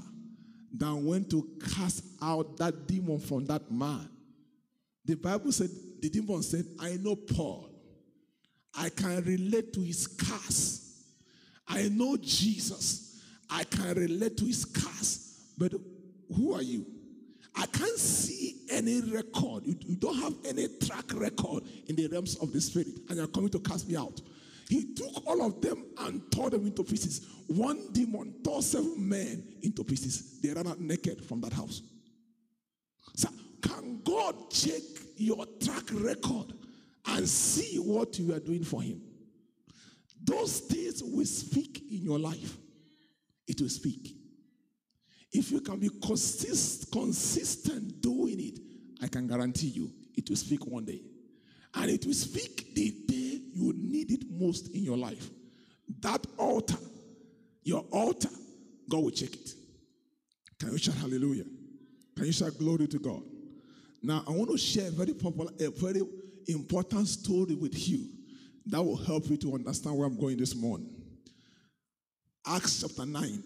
that 0.77 0.95
went 0.95 1.31
to 1.31 1.49
cast 1.75 2.05
out 2.23 2.59
that 2.59 2.87
demon 2.87 3.19
from 3.19 3.47
that 3.47 3.71
man, 3.71 4.09
the 5.05 5.15
Bible 5.15 5.53
said, 5.53 5.71
the 6.01 6.11
demon 6.11 6.43
said, 6.43 6.67
I 6.79 6.97
know 7.01 7.17
Paul. 7.17 7.71
I 8.77 8.91
can 8.91 9.23
relate 9.25 9.73
to 9.73 9.81
his 9.81 10.03
scars. 10.03 11.05
I 11.67 11.89
know 11.89 12.17
Jesus. 12.19 13.23
I 13.49 13.65
can 13.65 13.95
relate 13.95 14.37
to 14.37 14.45
his 14.45 14.63
scars. 14.63 15.45
But 15.57 15.73
who 16.35 16.55
are 16.55 16.63
you? 16.63 16.87
I 17.57 17.67
can't 17.67 17.99
see 17.99 18.63
any 18.71 19.01
record. 19.01 19.67
You, 19.67 19.77
you, 19.81 19.97
don't 19.97 20.19
have 20.21 20.35
any 20.45 20.67
track 20.85 21.05
record 21.15 21.65
in 21.87 21.95
the 21.95 22.09
realms 22.09 22.37
of 22.37 22.53
the 22.53 22.61
spirit, 22.61 22.89
and 23.09 23.19
you're 23.19 23.29
coming 23.29 23.51
to 23.51 23.61
cast 23.61 23.89
me 23.89 23.97
out. 23.97 24.21
He 24.69 24.95
took 24.95 25.27
all 25.27 25.43
of 25.43 25.61
them 25.61 25.85
and 25.99 26.23
tore 26.33 26.51
them 26.51 26.67
into 26.67 26.83
pieces. 26.83 27.27
One 27.47 27.93
demon 27.93 28.35
tore 28.43 28.63
seven 28.63 29.09
men 29.09 29.45
into 29.63 29.85
pieces. 29.85 30.41
They 30.41 30.53
ran 30.53 30.67
out 30.67 30.81
naked 30.81 31.25
from 31.25 31.41
that 31.43 31.53
house. 31.53 31.83
So, 33.15 33.29
can 33.63 34.01
God 34.03 34.51
check 34.51 34.83
your 35.17 35.47
track 35.63 35.85
record 35.93 36.55
and 37.07 37.29
see 37.29 37.79
what 37.79 38.19
you 38.19 38.35
are 38.35 38.41
doing 38.41 38.65
for 38.65 38.83
Him? 38.83 39.01
Those 40.25 40.61
things 40.61 41.03
will 41.03 41.27
speak 41.27 41.83
in 41.91 42.03
your 42.03 42.19
life. 42.19 42.57
It 43.47 43.61
will 43.61 43.69
speak. 43.69 44.17
If 45.35 45.51
you 45.51 45.61
can 45.61 45.81
be 45.81 45.91
consist, 46.01 46.93
consistent 46.93 48.01
doing 48.01 48.39
it, 48.39 48.61
I 49.03 49.09
can 49.09 49.27
guarantee 49.27 49.67
you 49.67 49.91
it 50.15 50.29
will 50.29 50.37
speak 50.37 50.65
one 50.65 50.85
day. 50.85 51.01
And 51.75 51.91
it 51.91 52.07
will 52.07 52.15
speak 52.15 52.73
the 52.73 52.91
day 53.09 53.41
you 53.53 53.73
need 53.77 54.13
it 54.13 54.25
most 54.31 54.73
in 54.73 54.85
your 54.85 54.97
life. 54.97 55.29
That 56.01 56.25
altar, 56.39 56.79
your 57.65 57.85
altar, 57.91 58.29
God 58.89 59.03
will 59.03 59.11
check 59.11 59.35
it. 59.35 59.55
Can 60.61 60.71
you 60.71 60.79
shout 60.79 60.95
hallelujah? 60.95 61.45
Can 62.15 62.27
you 62.27 62.33
shout 62.33 62.57
glory 62.57 62.87
to 62.87 62.99
God? 63.01 63.23
Now, 64.05 64.23
I 64.29 64.31
want 64.31 64.51
to 64.51 64.59
share 64.59 64.87
a 64.87 64.93
very 64.93 65.15
popular, 65.15 65.51
a 65.59 65.71
very 65.71 66.03
important 66.47 67.09
story 67.09 67.57
with 67.57 67.89
you 67.89 68.09
that 68.67 68.81
will 68.81 68.97
help 68.97 69.29
you 69.29 69.37
to 69.39 69.55
understand 69.55 69.99
where 69.99 70.07
I'm 70.07 70.17
going 70.17 70.37
this 70.37 70.55
morning. 70.55 70.91
Acts 72.47 72.83
chapter 72.83 73.05
9 73.05 73.43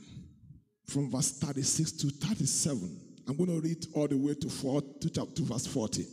from 0.89 1.11
verse 1.11 1.33
36 1.33 1.93
to 1.93 2.09
37. 2.09 3.01
I'm 3.29 3.37
going 3.37 3.51
to 3.51 3.61
read 3.61 3.87
all 3.95 4.09
the 4.09 4.17
way 4.17 4.35
to, 4.35 4.49
four, 4.49 4.81
to 4.81 5.11
chapter 5.11 5.43
verse 5.43 5.67
40. 5.67 6.07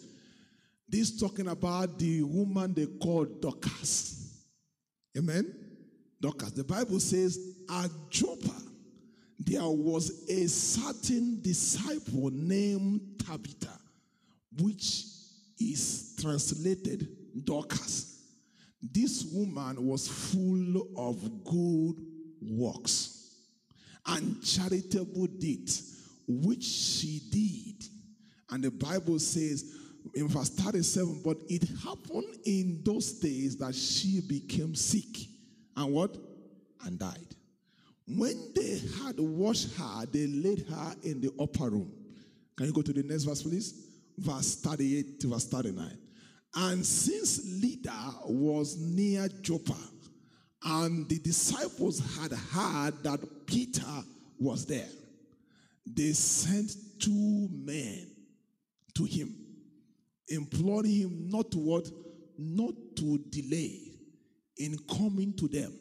This 0.87 1.17
talking 1.17 1.47
about 1.47 1.97
the 1.97 2.23
woman 2.23 2.73
they 2.73 2.85
called 2.85 3.41
Dorcas. 3.41 4.33
Amen? 5.17 5.53
Dorcas. 6.21 6.51
The 6.51 6.63
Bible 6.65 6.99
says, 6.99 7.39
at 7.71 7.89
Joppa, 8.09 8.53
there 9.39 9.63
was 9.63 10.27
a 10.29 10.47
certain 10.47 11.39
disciple 11.41 12.29
named 12.31 13.01
Tabitha, 13.25 13.79
which 14.61 15.05
is 15.59 16.15
translated 16.19 17.07
Dorcas. 17.43 18.23
This 18.81 19.25
woman 19.33 19.85
was 19.85 20.07
full 20.07 20.89
of 20.97 21.43
good 21.45 21.95
works 22.41 23.14
and 24.07 24.43
charitable 24.43 25.27
deeds 25.27 25.95
which 26.27 26.63
she 26.63 27.21
did. 27.31 27.87
And 28.49 28.63
the 28.63 28.71
Bible 28.71 29.19
says 29.19 29.73
in 30.13 30.27
verse 30.27 30.49
37 30.49 31.21
but 31.23 31.37
it 31.47 31.67
happened 31.83 32.37
in 32.45 32.81
those 32.83 33.13
days 33.13 33.57
that 33.57 33.73
she 33.75 34.21
became 34.21 34.75
sick 34.75 35.27
and 35.75 35.91
what? 35.91 36.15
And 36.85 36.99
died. 36.99 37.35
When 38.07 38.51
they 38.55 38.81
had 39.03 39.19
washed 39.19 39.75
her, 39.77 40.05
they 40.05 40.27
laid 40.27 40.65
her 40.69 40.95
in 41.03 41.21
the 41.21 41.31
upper 41.39 41.69
room. 41.69 41.91
Can 42.55 42.67
you 42.67 42.73
go 42.73 42.83
to 42.83 42.93
the 42.93 43.03
next 43.03 43.23
verse, 43.23 43.41
please? 43.41 43.87
Verse 44.17 44.55
38 44.61 45.19
to 45.21 45.27
verse 45.29 45.45
39. 45.45 45.97
And 46.55 46.85
since 46.85 47.41
Lydda 47.61 48.13
was 48.27 48.77
near 48.77 49.27
Joppa, 49.41 49.75
and 50.65 51.07
the 51.07 51.19
disciples 51.19 51.99
had 52.17 52.31
heard 52.31 53.03
that 53.03 53.19
Peter 53.45 54.03
was 54.39 54.65
there. 54.65 54.89
They 55.85 56.11
sent 56.13 56.71
two 56.99 57.47
men 57.51 58.09
to 58.95 59.03
him, 59.03 59.35
imploring 60.27 60.91
him 60.91 61.29
not 61.29 61.51
to 61.51 61.59
what? 61.59 61.87
Not 62.37 62.73
to 62.97 63.19
delay 63.29 63.79
in 64.57 64.77
coming 64.89 65.33
to 65.37 65.47
them. 65.47 65.71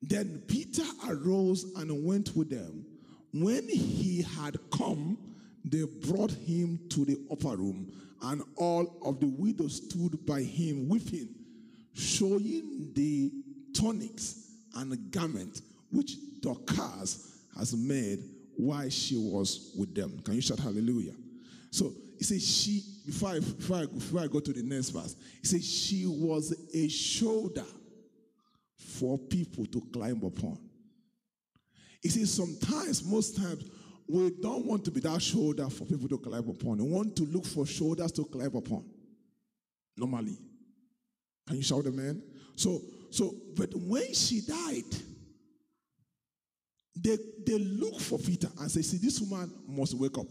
Then 0.00 0.42
Peter 0.48 0.84
arose 1.08 1.64
and 1.76 2.04
went 2.04 2.34
with 2.34 2.50
them. 2.50 2.86
When 3.34 3.68
he 3.68 4.22
had 4.22 4.56
come, 4.70 5.18
they 5.64 5.84
brought 5.84 6.30
him 6.30 6.80
to 6.90 7.04
the 7.04 7.18
upper 7.30 7.56
room, 7.56 7.92
and 8.22 8.42
all 8.56 8.98
of 9.04 9.20
the 9.20 9.26
widows 9.26 9.82
stood 9.84 10.24
by 10.24 10.40
him 10.40 10.88
weeping, 10.88 11.28
showing 11.92 12.92
the 12.94 13.30
tunics 13.78 14.50
and 14.76 15.10
garment 15.10 15.60
which 15.90 16.16
Dorcas 16.40 17.38
has 17.56 17.74
made 17.76 18.22
while 18.56 18.88
she 18.88 19.16
was 19.16 19.72
with 19.78 19.94
them. 19.94 20.20
Can 20.24 20.34
you 20.34 20.40
shout 20.40 20.58
hallelujah? 20.58 21.14
So 21.70 21.92
he 22.18 22.24
says 22.24 22.46
she, 22.46 22.82
before 23.06 23.30
I, 23.30 23.38
before 23.38 23.76
I, 23.76 23.86
before 23.86 24.20
I 24.20 24.26
go 24.26 24.40
to 24.40 24.52
the 24.52 24.62
next 24.62 24.90
verse, 24.90 25.16
he 25.40 25.46
says 25.46 25.64
she 25.64 26.06
was 26.06 26.54
a 26.74 26.88
shoulder 26.88 27.64
for 28.76 29.18
people 29.18 29.66
to 29.66 29.80
climb 29.92 30.22
upon. 30.24 30.58
He 32.02 32.08
says 32.08 32.32
sometimes, 32.32 33.04
most 33.04 33.36
times, 33.36 33.64
we 34.08 34.30
don't 34.40 34.64
want 34.64 34.84
to 34.86 34.90
be 34.90 35.00
that 35.00 35.20
shoulder 35.20 35.68
for 35.68 35.84
people 35.84 36.08
to 36.08 36.18
climb 36.18 36.48
upon. 36.48 36.78
We 36.78 36.90
want 36.90 37.14
to 37.16 37.24
look 37.24 37.44
for 37.44 37.66
shoulders 37.66 38.12
to 38.12 38.24
climb 38.24 38.54
upon. 38.54 38.84
Normally. 39.96 40.38
Can 41.46 41.56
you 41.56 41.62
shout 41.62 41.86
amen? 41.86 42.22
So, 42.56 42.80
so, 43.10 43.34
but 43.56 43.70
when 43.74 44.12
she 44.14 44.40
died, 44.40 44.84
they, 46.96 47.16
they 47.46 47.58
look 47.58 48.00
for 48.00 48.18
Peter 48.18 48.48
and 48.60 48.70
say, 48.70 48.82
see, 48.82 48.98
this 48.98 49.20
woman 49.20 49.52
must 49.66 49.94
wake 49.94 50.18
up. 50.18 50.26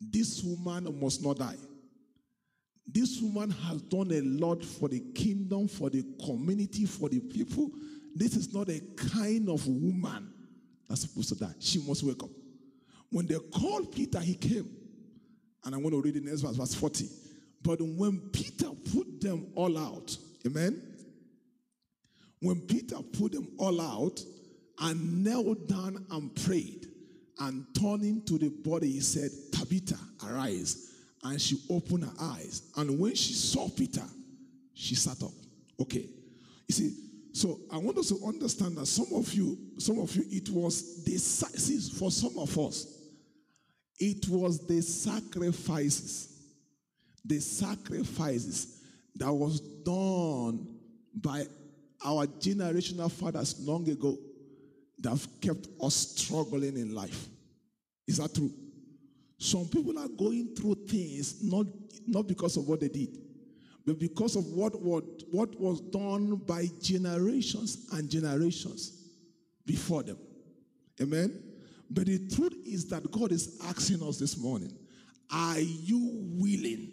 This 0.00 0.42
woman 0.42 0.98
must 1.00 1.22
not 1.22 1.38
die. 1.38 1.56
This 2.86 3.20
woman 3.20 3.50
has 3.50 3.82
done 3.82 4.10
a 4.12 4.20
lot 4.20 4.64
for 4.64 4.88
the 4.88 5.00
kingdom, 5.14 5.68
for 5.68 5.90
the 5.90 6.04
community, 6.24 6.84
for 6.84 7.08
the 7.08 7.20
people. 7.20 7.70
This 8.14 8.36
is 8.36 8.52
not 8.52 8.68
a 8.68 8.80
kind 8.96 9.48
of 9.48 9.66
woman 9.66 10.32
that's 10.88 11.02
supposed 11.02 11.30
to 11.30 11.36
die. 11.36 11.54
She 11.58 11.78
must 11.86 12.02
wake 12.02 12.22
up. 12.22 12.30
When 13.10 13.26
they 13.26 13.38
called 13.38 13.92
Peter, 13.92 14.20
he 14.20 14.34
came. 14.34 14.68
And 15.64 15.74
I'm 15.74 15.82
going 15.82 15.94
to 15.94 16.00
read 16.00 16.14
the 16.14 16.20
next 16.20 16.42
verse, 16.42 16.56
verse 16.56 16.74
40. 16.74 17.08
But 17.62 17.80
when 17.80 18.20
Peter 18.32 18.68
put 18.92 19.20
them 19.20 19.46
all 19.54 19.78
out, 19.78 20.16
amen? 20.46 20.93
When 22.44 22.60
Peter 22.60 22.96
put 23.12 23.32
them 23.32 23.48
all 23.58 23.80
out 23.80 24.20
and 24.80 25.24
knelt 25.24 25.68
down 25.68 26.04
and 26.10 26.34
prayed, 26.44 26.86
and 27.40 27.66
turning 27.78 28.22
to 28.26 28.38
the 28.38 28.48
body, 28.48 28.92
he 28.92 29.00
said, 29.00 29.30
Tabitha, 29.52 29.98
arise. 30.24 30.92
And 31.24 31.40
she 31.40 31.58
opened 31.68 32.04
her 32.04 32.12
eyes. 32.20 32.70
And 32.76 32.98
when 32.98 33.14
she 33.14 33.32
saw 33.32 33.68
Peter, 33.68 34.04
she 34.74 34.94
sat 34.94 35.20
up. 35.22 35.32
Okay. 35.80 36.06
You 36.68 36.74
see, 36.74 36.92
So 37.34 37.58
I 37.72 37.78
want 37.78 37.98
us 37.98 38.10
to 38.10 38.24
understand 38.24 38.76
that 38.76 38.86
some 38.86 39.08
of 39.12 39.34
you, 39.34 39.58
some 39.78 39.98
of 39.98 40.14
you, 40.14 40.24
it 40.30 40.48
was 40.50 41.02
decisive 41.02 41.98
for 41.98 42.12
some 42.12 42.38
of 42.38 42.56
us. 42.56 42.86
It 43.98 44.28
was 44.28 44.64
the 44.64 44.80
sacrifices, 44.80 46.28
the 47.24 47.40
sacrifices 47.40 48.80
that 49.16 49.32
was 49.32 49.58
done 49.58 50.78
by 51.12 51.46
our 52.04 52.26
generational 52.26 53.10
fathers 53.10 53.58
long 53.60 53.88
ago 53.88 54.16
that 54.98 55.10
have 55.10 55.28
kept 55.40 55.68
us 55.82 55.94
struggling 55.94 56.76
in 56.76 56.94
life. 56.94 57.28
Is 58.06 58.18
that 58.18 58.34
true? 58.34 58.52
Some 59.38 59.66
people 59.66 59.98
are 59.98 60.08
going 60.08 60.54
through 60.54 60.86
things 60.86 61.42
not, 61.42 61.66
not 62.06 62.26
because 62.26 62.56
of 62.56 62.68
what 62.68 62.80
they 62.80 62.88
did, 62.88 63.18
but 63.86 63.98
because 63.98 64.36
of 64.36 64.44
what, 64.46 64.80
what, 64.80 65.04
what 65.30 65.58
was 65.60 65.80
done 65.80 66.36
by 66.36 66.66
generations 66.80 67.88
and 67.92 68.08
generations 68.08 69.02
before 69.66 70.02
them. 70.02 70.18
Amen? 71.00 71.42
But 71.90 72.06
the 72.06 72.28
truth 72.28 72.54
is 72.64 72.88
that 72.88 73.10
God 73.10 73.32
is 73.32 73.60
asking 73.66 74.02
us 74.06 74.18
this 74.18 74.38
morning 74.38 74.72
are 75.30 75.58
you 75.58 76.10
willing 76.38 76.92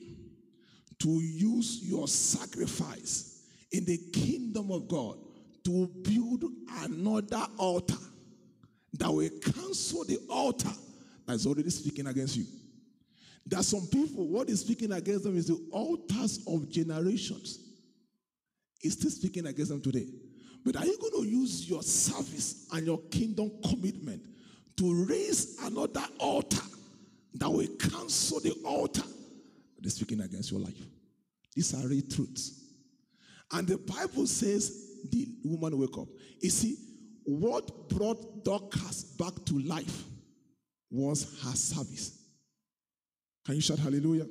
to 0.99 1.09
use 1.09 1.81
your 1.83 2.07
sacrifice 2.07 3.30
in 3.71 3.85
the 3.85 3.97
kingdom 4.11 4.71
of 4.71 4.87
God 4.87 5.17
to 5.63 5.87
build 6.03 6.43
another 6.83 7.45
altar 7.57 7.97
that 8.93 9.11
will 9.11 9.29
cancel 9.41 10.03
the 10.03 10.19
altar 10.29 10.71
that 11.25 11.33
is 11.33 11.47
already 11.47 11.69
speaking 11.69 12.07
against 12.07 12.35
you? 12.35 12.45
There 13.45 13.59
are 13.59 13.63
some 13.63 13.87
people, 13.87 14.27
what 14.27 14.49
is 14.49 14.61
speaking 14.61 14.91
against 14.91 15.23
them 15.23 15.37
is 15.37 15.47
the 15.47 15.59
altars 15.71 16.43
of 16.47 16.69
generations. 16.69 17.59
It's 18.81 18.95
still 18.95 19.11
speaking 19.11 19.47
against 19.47 19.71
them 19.71 19.81
today. 19.81 20.07
But 20.63 20.75
are 20.75 20.85
you 20.85 20.97
going 20.99 21.23
to 21.23 21.29
use 21.29 21.69
your 21.69 21.81
service 21.81 22.67
and 22.71 22.85
your 22.85 22.99
kingdom 23.09 23.51
commitment 23.67 24.21
to 24.77 25.05
raise 25.05 25.57
another 25.63 26.05
altar 26.19 26.61
that 27.35 27.49
will 27.49 27.67
cancel 27.79 28.39
the 28.39 28.53
altar 28.63 29.03
that 29.75 29.85
is 29.85 29.95
speaking 29.95 30.21
against 30.21 30.51
your 30.51 30.59
life? 30.59 30.77
These 31.55 31.73
are 31.73 31.87
real 31.87 32.03
truths. 32.09 32.60
And 33.53 33.67
the 33.67 33.77
Bible 33.77 34.27
says 34.27 34.99
the 35.09 35.27
woman 35.43 35.77
wake 35.77 35.97
up. 35.97 36.07
You 36.39 36.49
see, 36.49 36.77
what 37.23 37.89
brought 37.89 38.43
Dorcas 38.43 39.03
back 39.17 39.33
to 39.45 39.59
life 39.59 40.03
was 40.89 41.23
her 41.43 41.55
service. 41.55 42.17
Can 43.45 43.55
you 43.55 43.61
shout 43.61 43.79
hallelujah? 43.79 44.27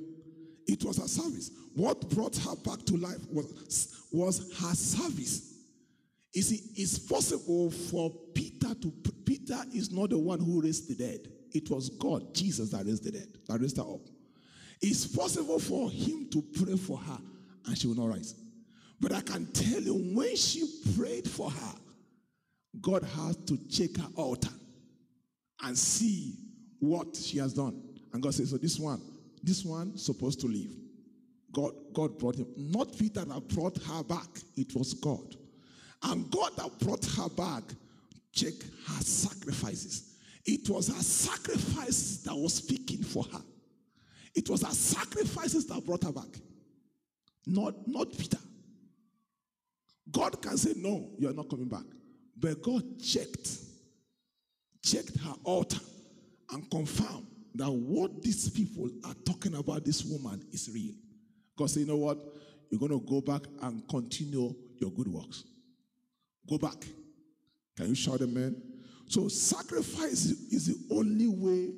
It 0.67 0.83
was 0.83 0.97
her 0.97 1.07
service. 1.07 1.51
What 1.75 2.09
brought 2.09 2.35
her 2.37 2.55
back 2.57 2.85
to 2.85 2.97
life 2.97 3.19
was, 3.31 4.05
was 4.11 4.39
her 4.59 4.73
service. 4.75 5.51
You 6.33 6.41
see, 6.41 6.61
it's 6.75 6.97
possible 6.99 7.71
for 7.71 8.11
Peter 8.33 8.73
to, 8.73 8.93
Peter 9.25 9.59
is 9.73 9.91
not 9.91 10.11
the 10.11 10.17
one 10.17 10.39
who 10.39 10.61
raised 10.61 10.89
the 10.89 10.95
dead. 10.95 11.27
It 11.53 11.69
was 11.69 11.89
God, 11.89 12.33
Jesus, 12.33 12.69
that 12.71 12.85
raised 12.85 13.03
the 13.03 13.11
dead, 13.11 13.27
that 13.47 13.59
raised 13.59 13.77
her 13.77 13.83
up. 13.83 14.01
It's 14.81 15.05
possible 15.05 15.59
for 15.59 15.89
him 15.91 16.29
to 16.31 16.41
pray 16.41 16.75
for 16.77 16.97
her 16.97 17.17
and 17.65 17.77
she 17.77 17.87
will 17.87 17.95
not 17.95 18.09
rise. 18.09 18.33
But 19.01 19.13
I 19.13 19.21
can 19.21 19.47
tell 19.47 19.81
you, 19.81 19.95
when 20.15 20.35
she 20.35 20.63
prayed 20.95 21.27
for 21.27 21.49
her, 21.49 21.73
God 22.79 23.03
had 23.03 23.47
to 23.47 23.57
check 23.69 23.97
her 23.97 24.07
altar 24.15 24.53
and 25.63 25.77
see 25.77 26.35
what 26.79 27.15
she 27.15 27.39
has 27.39 27.53
done. 27.53 27.81
And 28.13 28.21
God 28.21 28.35
says, 28.35 28.51
So 28.51 28.57
this 28.57 28.79
one, 28.79 29.01
this 29.43 29.65
one 29.65 29.97
supposed 29.97 30.39
to 30.41 30.47
leave. 30.47 30.75
God, 31.51 31.71
God 31.93 32.17
brought 32.19 32.35
him. 32.35 32.47
Not 32.55 32.97
Peter 32.97 33.25
that 33.25 33.47
brought 33.49 33.77
her 33.83 34.03
back, 34.03 34.29
it 34.55 34.73
was 34.75 34.93
God. 34.93 35.35
And 36.03 36.29
God 36.29 36.55
that 36.57 36.79
brought 36.79 37.03
her 37.03 37.29
back, 37.29 37.63
check 38.31 38.53
her 38.87 39.01
sacrifices. 39.03 40.15
It 40.45 40.69
was 40.69 40.87
her 40.87 41.03
sacrifices 41.03 42.23
that 42.23 42.35
was 42.35 42.53
speaking 42.55 43.03
for 43.03 43.23
her. 43.23 43.41
It 44.35 44.47
was 44.49 44.63
her 44.63 44.73
sacrifices 44.73 45.65
that 45.67 45.85
brought 45.85 46.03
her 46.03 46.11
back. 46.11 46.39
Not, 47.45 47.73
not 47.87 48.11
Peter. 48.17 48.37
God 50.11 50.41
can 50.41 50.57
say, 50.57 50.73
No, 50.75 51.09
you're 51.17 51.33
not 51.33 51.49
coming 51.49 51.67
back. 51.67 51.83
But 52.37 52.61
God 52.61 52.83
checked, 53.01 53.49
checked 54.83 55.17
her 55.17 55.33
altar 55.43 55.79
and 56.51 56.69
confirmed 56.69 57.27
that 57.55 57.69
what 57.71 58.21
these 58.21 58.49
people 58.49 58.89
are 59.05 59.13
talking 59.25 59.55
about 59.55 59.85
this 59.85 60.03
woman 60.03 60.43
is 60.51 60.69
real. 60.73 60.93
God 61.57 61.69
said, 61.69 61.81
You 61.81 61.87
know 61.87 61.97
what? 61.97 62.17
You're 62.69 62.79
going 62.79 62.91
to 62.91 63.05
go 63.05 63.21
back 63.21 63.41
and 63.61 63.87
continue 63.89 64.53
your 64.79 64.91
good 64.91 65.07
works. 65.07 65.43
Go 66.49 66.57
back. 66.57 66.85
Can 67.77 67.89
you 67.89 67.95
shout 67.95 68.21
amen? 68.21 68.61
So, 69.07 69.27
sacrifice 69.27 70.25
is 70.25 70.67
the 70.67 70.95
only 70.95 71.27
way 71.27 71.73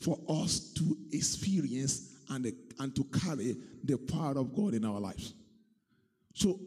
for 0.00 0.18
us 0.28 0.72
to 0.74 0.96
experience 1.12 2.16
and, 2.28 2.52
and 2.78 2.94
to 2.94 3.04
carry 3.04 3.56
the 3.82 3.96
power 3.96 4.38
of 4.38 4.54
God 4.54 4.74
in 4.74 4.84
our 4.84 5.00
lives. 5.00 5.34
So, 6.34 6.60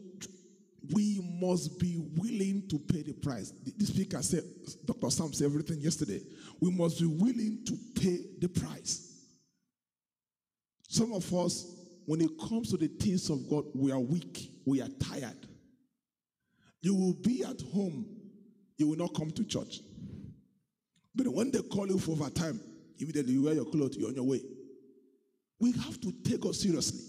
we 0.92 1.20
must 1.40 1.78
be 1.78 1.96
willing 2.16 2.68
to 2.68 2.78
pay 2.78 3.02
the 3.02 3.12
price. 3.12 3.52
The 3.76 3.86
speaker 3.86 4.22
said, 4.22 4.42
Dr. 4.84 5.10
Sam 5.10 5.32
said 5.32 5.46
everything 5.46 5.80
yesterday. 5.80 6.20
We 6.60 6.70
must 6.70 7.00
be 7.00 7.06
willing 7.06 7.64
to 7.66 8.00
pay 8.00 8.18
the 8.38 8.48
price. 8.48 9.12
Some 10.88 11.12
of 11.12 11.32
us, 11.34 11.74
when 12.06 12.20
it 12.20 12.30
comes 12.48 12.70
to 12.70 12.76
the 12.76 12.88
things 12.88 13.30
of 13.30 13.48
God, 13.48 13.64
we 13.74 13.92
are 13.92 14.00
weak, 14.00 14.50
we 14.66 14.82
are 14.82 14.88
tired. 15.00 15.46
You 16.82 16.94
will 16.94 17.14
be 17.14 17.42
at 17.44 17.60
home, 17.72 18.06
you 18.76 18.88
will 18.88 18.98
not 18.98 19.14
come 19.14 19.30
to 19.30 19.44
church. 19.44 19.80
But 21.14 21.28
when 21.28 21.50
they 21.50 21.62
call 21.62 21.86
you 21.86 21.98
for 21.98 22.12
overtime, 22.12 22.60
immediately 22.98 23.32
you 23.32 23.44
wear 23.44 23.54
your 23.54 23.64
clothes, 23.64 23.96
you're 23.96 24.08
on 24.08 24.14
your 24.14 24.24
way. 24.24 24.42
We 25.60 25.72
have 25.72 26.00
to 26.00 26.12
take 26.24 26.40
God 26.40 26.54
seriously. 26.54 27.00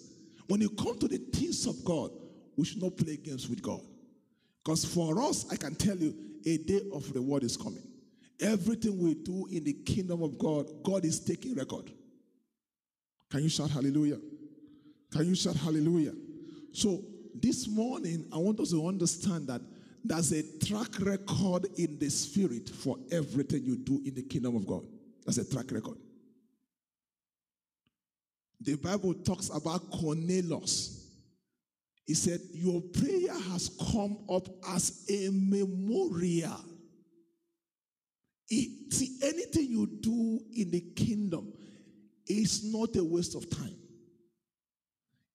When 0.47 0.61
it 0.61 0.77
comes 0.77 0.99
to 0.99 1.07
the 1.07 1.17
things 1.17 1.65
of 1.65 1.83
God, 1.83 2.11
we 2.57 2.65
should 2.65 2.81
not 2.81 2.97
play 2.97 3.17
games 3.17 3.49
with 3.49 3.61
God. 3.61 3.81
Because 4.63 4.85
for 4.85 5.21
us, 5.21 5.45
I 5.51 5.55
can 5.55 5.75
tell 5.75 5.97
you, 5.97 6.13
a 6.45 6.57
day 6.57 6.81
of 6.93 7.13
reward 7.13 7.43
is 7.43 7.57
coming. 7.57 7.83
Everything 8.39 8.99
we 8.99 9.15
do 9.15 9.47
in 9.51 9.63
the 9.63 9.73
kingdom 9.73 10.21
of 10.21 10.37
God, 10.37 10.67
God 10.83 11.05
is 11.05 11.19
taking 11.19 11.55
record. 11.55 11.91
Can 13.31 13.43
you 13.43 13.49
shout 13.49 13.69
hallelujah? 13.71 14.17
Can 15.11 15.27
you 15.27 15.35
shout 15.35 15.55
hallelujah? 15.55 16.13
So 16.71 17.03
this 17.33 17.67
morning, 17.67 18.25
I 18.33 18.37
want 18.37 18.59
us 18.59 18.71
to 18.71 18.87
understand 18.87 19.47
that 19.47 19.61
there's 20.03 20.31
a 20.31 20.43
track 20.65 20.99
record 20.99 21.67
in 21.77 21.97
the 21.97 22.09
spirit 22.09 22.69
for 22.69 22.97
everything 23.11 23.63
you 23.63 23.77
do 23.77 24.01
in 24.05 24.13
the 24.13 24.21
kingdom 24.21 24.55
of 24.55 24.67
God. 24.67 24.83
That's 25.25 25.37
a 25.37 25.49
track 25.49 25.71
record. 25.71 25.97
The 28.61 28.75
Bible 28.75 29.13
talks 29.13 29.49
about 29.49 29.89
Cornelius. 29.91 30.94
He 32.05 32.13
said, 32.13 32.39
Your 32.53 32.81
prayer 32.81 33.33
has 33.51 33.71
come 33.91 34.17
up 34.29 34.47
as 34.69 35.05
a 35.09 35.29
memorial. 35.31 36.63
It, 38.47 38.93
see, 38.93 39.17
anything 39.23 39.71
you 39.71 39.87
do 40.01 40.39
in 40.55 40.69
the 40.69 40.81
kingdom 40.95 41.51
is 42.27 42.71
not 42.71 42.95
a 42.95 43.03
waste 43.03 43.35
of 43.35 43.49
time. 43.49 43.75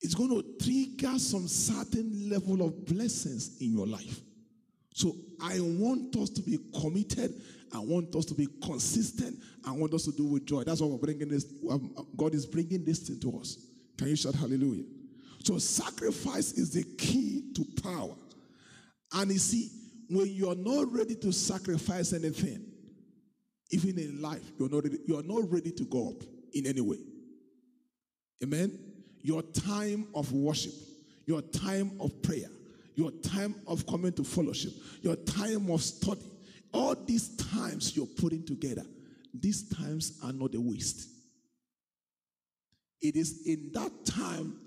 It's 0.00 0.14
going 0.14 0.30
to 0.30 0.64
trigger 0.64 1.18
some 1.18 1.48
certain 1.48 2.30
level 2.30 2.62
of 2.62 2.86
blessings 2.86 3.60
in 3.60 3.76
your 3.76 3.86
life. 3.86 4.20
So 4.94 5.14
I 5.42 5.58
want 5.60 6.16
us 6.16 6.30
to 6.30 6.42
be 6.42 6.58
committed. 6.80 7.34
I 7.72 7.80
want 7.80 8.14
us 8.14 8.24
to 8.26 8.34
be 8.34 8.48
consistent. 8.62 9.38
I 9.66 9.72
want 9.72 9.92
us 9.92 10.04
to 10.04 10.12
do 10.12 10.24
with 10.24 10.46
joy. 10.46 10.64
That's 10.64 10.80
why 10.80 10.86
we're 10.86 10.98
bringing 10.98 11.28
this. 11.28 11.46
Um, 11.68 11.94
God 12.16 12.34
is 12.34 12.46
bringing 12.46 12.84
this 12.84 13.08
into 13.08 13.38
us. 13.38 13.58
Can 13.98 14.08
you 14.08 14.16
shout 14.16 14.34
hallelujah? 14.34 14.84
So 15.42 15.58
sacrifice 15.58 16.52
is 16.52 16.70
the 16.70 16.84
key 16.98 17.52
to 17.54 17.82
power. 17.82 18.14
And 19.12 19.30
you 19.32 19.38
see, 19.38 19.70
when 20.08 20.26
you're 20.28 20.54
not 20.54 20.92
ready 20.92 21.14
to 21.16 21.32
sacrifice 21.32 22.12
anything, 22.12 22.66
even 23.70 23.98
in 23.98 24.20
life, 24.20 24.42
you're 24.58 24.68
not 24.68 24.84
ready, 24.84 24.98
you're 25.06 25.22
not 25.22 25.50
ready 25.50 25.70
to 25.72 25.84
go 25.84 26.10
up 26.10 26.22
in 26.52 26.66
any 26.66 26.80
way. 26.80 26.98
Amen. 28.42 28.78
Your 29.22 29.42
time 29.42 30.08
of 30.14 30.32
worship, 30.32 30.72
your 31.26 31.42
time 31.42 31.92
of 32.00 32.22
prayer, 32.22 32.48
your 32.94 33.10
time 33.10 33.54
of 33.66 33.86
coming 33.86 34.12
to 34.14 34.24
fellowship, 34.24 34.72
your 35.02 35.16
time 35.16 35.70
of 35.70 35.82
study, 35.82 36.20
all 36.72 36.94
these 36.94 37.36
times 37.36 37.96
you're 37.96 38.06
putting 38.06 38.44
together, 38.44 38.84
these 39.32 39.68
times 39.68 40.18
are 40.24 40.32
not 40.32 40.54
a 40.54 40.60
waste. 40.60 41.08
It 43.00 43.16
is 43.16 43.46
in 43.46 43.70
that 43.74 44.04
time 44.04 44.58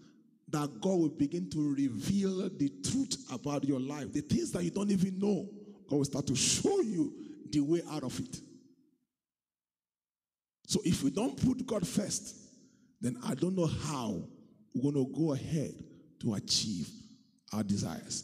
that 0.53 0.69
God 0.81 0.99
will 0.99 1.09
begin 1.09 1.49
to 1.49 1.73
reveal 1.73 2.47
the 2.47 2.71
truth 2.83 3.17
about 3.33 3.63
your 3.63 3.79
life. 3.79 4.13
The 4.13 4.21
things 4.21 4.51
that 4.51 4.63
you 4.63 4.69
don't 4.69 4.91
even 4.91 5.17
know, 5.17 5.49
God 5.89 5.97
will 5.97 6.05
start 6.05 6.27
to 6.27 6.35
show 6.35 6.79
you 6.81 7.11
the 7.49 7.59
way 7.59 7.81
out 7.91 8.03
of 8.03 8.17
it. 8.19 8.37
So 10.67 10.79
if 10.85 11.03
we 11.03 11.09
don't 11.09 11.35
put 11.43 11.65
God 11.65 11.87
first, 11.87 12.35
then 13.01 13.17
I 13.25 13.33
don't 13.33 13.55
know 13.55 13.65
how 13.65 14.21
we're 14.75 14.91
going 14.91 15.05
to 15.05 15.11
go 15.11 15.33
ahead 15.33 15.73
to 16.21 16.35
achieve 16.35 16.87
our 17.51 17.63
desires. 17.63 18.23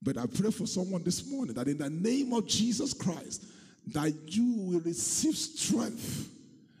But 0.00 0.16
I 0.16 0.26
pray 0.26 0.52
for 0.52 0.68
someone 0.68 1.02
this 1.02 1.28
morning 1.28 1.54
that 1.54 1.66
in 1.66 1.78
the 1.78 1.90
name 1.90 2.32
of 2.34 2.46
Jesus 2.46 2.94
Christ, 2.94 3.44
that 3.88 4.12
you 4.26 4.54
will 4.58 4.80
receive 4.80 5.34
strength, 5.34 6.30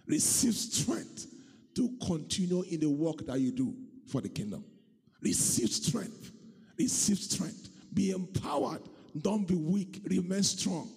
receive 0.06 0.54
strength 0.54 1.26
to 1.74 1.90
continue 2.06 2.62
in 2.70 2.78
the 2.78 2.88
work 2.88 3.26
that 3.26 3.40
you 3.40 3.50
do 3.50 3.74
for 4.06 4.20
the 4.20 4.28
kingdom. 4.28 4.64
Receive 5.24 5.70
strength, 5.70 6.30
receive 6.78 7.18
strength. 7.18 7.70
Be 7.94 8.10
empowered. 8.10 8.82
Don't 9.22 9.46
be 9.46 9.54
weak. 9.54 10.02
Remain 10.08 10.42
strong. 10.42 10.90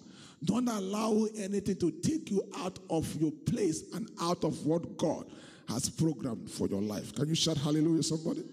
Don't 0.44 0.68
allow 0.68 1.26
anything 1.36 1.76
to 1.76 1.90
take 1.90 2.30
you 2.30 2.42
out 2.58 2.78
of 2.90 3.12
your 3.20 3.32
place 3.46 3.84
and 3.94 4.08
out 4.20 4.44
of 4.44 4.66
what 4.66 4.96
God 4.96 5.24
has 5.68 5.88
programmed 5.88 6.50
for 6.50 6.66
your 6.68 6.82
life. 6.82 7.14
Can 7.14 7.28
you 7.28 7.34
shout 7.34 7.56
hallelujah, 7.56 8.02
somebody? 8.02 8.44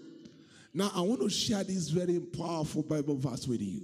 Now, 0.72 0.90
I 0.94 1.00
want 1.00 1.20
to 1.22 1.30
share 1.30 1.64
this 1.64 1.88
very 1.88 2.20
powerful 2.20 2.82
Bible 2.82 3.16
verse 3.16 3.46
with 3.46 3.60
you. 3.60 3.82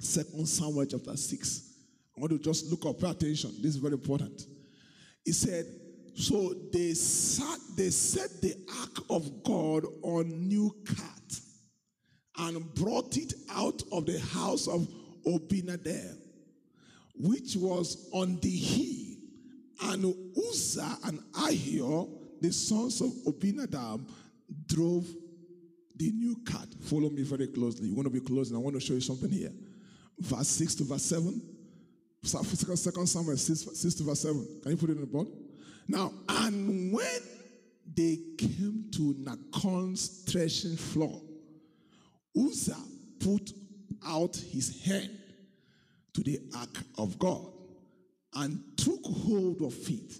Second 0.00 0.46
Samuel 0.48 0.86
chapter 0.86 1.16
6. 1.16 1.72
I 2.16 2.20
want 2.20 2.32
to 2.32 2.38
just 2.38 2.70
look 2.70 2.84
up, 2.86 3.00
pay 3.00 3.10
attention. 3.10 3.54
This 3.58 3.74
is 3.74 3.76
very 3.76 3.94
important. 3.94 4.46
He 5.24 5.32
said, 5.32 5.66
So 6.18 6.52
they 6.72 6.94
sat, 6.94 7.60
they 7.76 7.90
set 7.90 8.42
the 8.42 8.56
ark 8.80 9.04
of 9.08 9.44
God 9.44 9.86
on 10.02 10.48
new 10.48 10.74
cart 10.84 11.40
and 12.38 12.74
brought 12.74 13.16
it 13.16 13.34
out 13.52 13.80
of 13.92 14.04
the 14.06 14.18
house 14.18 14.66
of 14.66 14.88
Abinadab, 15.24 16.16
which 17.14 17.54
was 17.54 18.10
on 18.12 18.40
the 18.40 18.50
hill. 18.50 19.16
And 19.80 20.12
Uzzah 20.36 20.98
and 21.04 21.20
Ahio, 21.34 22.08
the 22.40 22.52
sons 22.52 23.00
of 23.00 23.12
Abinadab, 23.24 24.00
drove 24.66 25.06
the 25.94 26.10
new 26.10 26.36
cart. 26.44 26.68
Follow 26.82 27.10
me 27.10 27.22
very 27.22 27.46
closely. 27.46 27.86
You 27.86 27.94
want 27.94 28.06
to 28.06 28.12
be 28.12 28.20
close, 28.20 28.48
and 28.48 28.56
I 28.56 28.60
want 28.60 28.74
to 28.74 28.80
show 28.80 28.94
you 28.94 29.00
something 29.00 29.30
here. 29.30 29.52
Verse 30.18 30.48
6 30.48 30.74
to 30.76 30.84
verse 30.84 31.04
7. 31.04 31.40
Second 32.24 33.06
Samuel 33.06 33.36
6, 33.36 33.68
6 33.72 33.94
to 33.94 34.02
verse 34.02 34.20
7. 34.20 34.60
Can 34.62 34.72
you 34.72 34.76
put 34.76 34.90
it 34.90 34.94
in 34.94 35.02
the 35.02 35.06
board? 35.06 35.28
Now, 35.88 36.12
and 36.28 36.92
when 36.92 37.20
they 37.96 38.18
came 38.36 38.90
to 38.92 39.14
Nachon's 39.14 40.24
threshing 40.30 40.76
floor, 40.76 41.20
Uzzah 42.36 42.76
put 43.18 43.52
out 44.06 44.36
his 44.36 44.84
hand 44.84 45.18
to 46.12 46.22
the 46.22 46.40
ark 46.54 46.78
of 46.98 47.18
God 47.18 47.46
and 48.34 48.62
took 48.76 49.02
hold 49.04 49.62
of 49.62 49.74
it, 49.88 50.12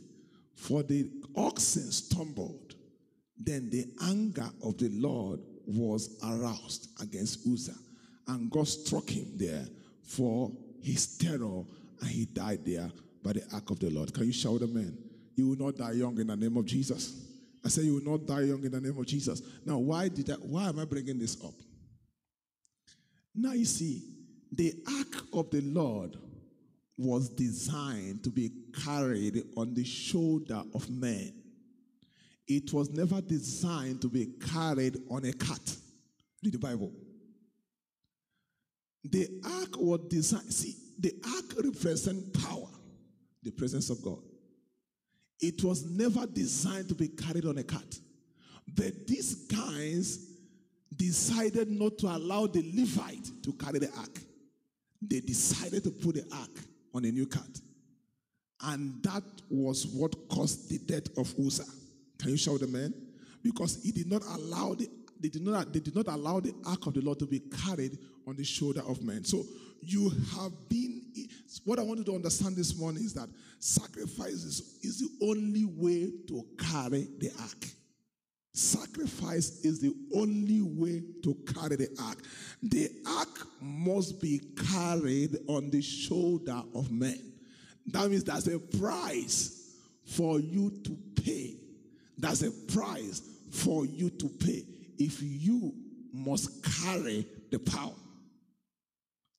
for 0.55 0.83
the 0.83 1.11
oxen 1.37 1.93
stumbled. 1.93 2.75
Then 3.37 3.71
the 3.71 3.85
anger 4.03 4.49
of 4.65 4.79
the 4.79 4.89
Lord 4.89 5.41
was 5.67 6.19
aroused 6.25 6.89
against 7.01 7.47
Uzzah, 7.47 7.79
and 8.27 8.51
God 8.51 8.67
struck 8.67 9.09
him 9.09 9.37
there 9.37 9.67
for 10.03 10.51
his 10.83 11.19
terror, 11.19 11.63
and 12.01 12.09
he 12.09 12.25
died 12.25 12.65
there 12.65 12.91
by 13.23 13.35
the 13.35 13.45
ark 13.53 13.71
of 13.71 13.79
the 13.79 13.91
Lord. 13.91 14.15
Can 14.15 14.25
you 14.25 14.33
shout 14.33 14.63
amen? 14.63 14.97
You 15.39 15.51
will 15.51 15.67
not 15.67 15.77
die 15.77 15.93
young 15.93 16.19
in 16.19 16.27
the 16.27 16.37
name 16.37 16.57
of 16.57 16.67
Jesus. 16.67 17.15
I 17.65 17.69
say 17.69 17.83
you 17.83 17.95
will 17.95 18.19
not 18.19 18.27
die 18.27 18.41
young 18.41 18.65
in 18.65 18.73
the 18.73 18.81
name 18.81 18.99
of 18.99 19.07
Jesus. 19.07 19.41
Now, 19.65 19.79
why 19.79 20.09
did 20.09 20.29
I, 20.31 20.35
why 20.35 20.69
am 20.69 20.81
I 20.81 20.85
bringing 20.85 21.17
this 21.17 21.37
up? 21.45 21.55
Now 23.37 23.53
you 23.53 23.65
see, 23.65 24.03
the 24.51 24.75
ark 24.99 25.25
of 25.33 25.49
the 25.51 25.61
Lord 25.61 26.17
was 26.97 27.29
designed 27.29 28.25
to 28.25 28.31
be 28.31 28.51
carried 28.85 29.41
on 29.57 29.75
the 29.75 29.85
shoulder 29.85 30.61
of 30.75 30.91
men. 30.91 31.33
It 32.49 32.73
was 32.73 32.91
never 32.91 33.21
designed 33.21 34.03
to 34.03 34.09
be 34.09 34.33
carried 34.53 34.97
on 35.09 35.25
a 35.25 35.33
cart. 35.33 35.77
Read 36.43 36.55
the 36.55 36.59
Bible. 36.59 36.91
The 39.05 39.29
ark 39.45 39.77
was 39.77 40.01
designed, 40.09 40.53
see, 40.53 40.75
the 40.99 41.13
ark 41.25 41.65
represents 41.65 42.45
power, 42.45 42.71
the 43.45 43.53
presence 43.53 43.89
of 43.89 44.03
God. 44.03 44.19
It 45.41 45.63
was 45.63 45.85
never 45.85 46.27
designed 46.27 46.89
to 46.89 46.95
be 46.95 47.09
carried 47.09 47.47
on 47.47 47.59
a 47.59 47.63
cart. 47.63 47.99
But 48.75 49.07
these 49.07 49.35
guys 49.47 50.27
decided 50.95 51.71
not 51.71 51.99
to 51.99 52.07
allow 52.07 52.47
the 52.47 52.63
Levite 52.75 53.43
to 53.43 53.53
carry 53.53 53.79
the 53.79 53.91
ark. 53.97 54.19
They 55.01 55.21
decided 55.21 55.85
to 55.85 55.91
put 55.91 56.17
the 56.17 56.25
ark 56.33 56.51
on 56.95 57.05
a 57.05 57.11
new 57.11 57.27
cart. 57.27 57.61
And 58.63 59.03
that 59.05 59.23
was 59.49 59.87
what 59.87 60.29
caused 60.29 60.69
the 60.69 60.79
death 60.79 61.17
of 61.17 61.33
Uzzah. 61.39 61.65
Can 62.19 62.31
you 62.31 62.37
shout 62.37 62.63
amen? 62.63 62.93
Because 63.43 63.81
he 63.83 63.93
did 63.93 64.11
not 64.11 64.23
allow 64.25 64.75
the 64.75 64.89
they 65.21 65.29
did 65.29 65.43
not 65.43 65.73
they 65.73 65.81
did 65.81 65.95
not 65.95 66.09
allow 66.09 66.41
the 66.41 66.55
ark 66.67 66.87
of 66.87 66.95
the 66.95 67.01
Lord 67.01 67.19
to 67.21 67.27
be 67.27 67.41
carried 67.41 67.99
on 68.27 68.37
the 68.37 68.45
shoulder 68.45 68.83
of 68.87 69.03
men. 69.03 69.25
So 69.25 69.45
you 69.81 70.11
have 70.35 70.53
been 70.69 70.99
what 71.65 71.79
I 71.79 71.83
want 71.83 71.99
you 71.99 72.05
to 72.05 72.15
understand 72.15 72.57
this 72.57 72.79
morning 72.79 73.05
is 73.05 73.15
that 73.15 73.29
sacrifice 73.59 74.45
is, 74.45 74.79
is 74.83 75.01
the 75.01 75.27
only 75.27 75.65
way 75.65 76.11
to 76.29 76.45
carry 76.59 77.09
the 77.19 77.31
ark. 77.41 77.67
Sacrifice 78.53 79.65
is 79.65 79.81
the 79.81 79.95
only 80.15 80.63
way 80.63 81.03
to 81.23 81.37
carry 81.53 81.77
the 81.77 81.89
ark. 82.03 82.23
The 82.63 82.91
ark 83.07 83.47
must 83.61 84.21
be 84.21 84.41
carried 84.73 85.37
on 85.47 85.71
the 85.71 85.83
shoulder 85.83 86.61
of 86.75 86.91
men. 86.91 87.35
That 87.87 88.11
means 88.11 88.25
there's 88.25 88.49
a 88.49 88.59
price 88.59 89.77
for 90.05 90.41
you 90.41 90.71
to 90.71 91.23
pay. 91.23 91.57
There's 92.17 92.43
a 92.43 92.51
price 92.51 93.23
for 93.51 93.87
you 93.87 94.11
to 94.11 94.29
pay 94.29 94.65
if 94.99 95.23
you 95.23 95.73
must 96.13 96.65
carry 96.83 97.27
the 97.51 97.59
power. 97.59 97.93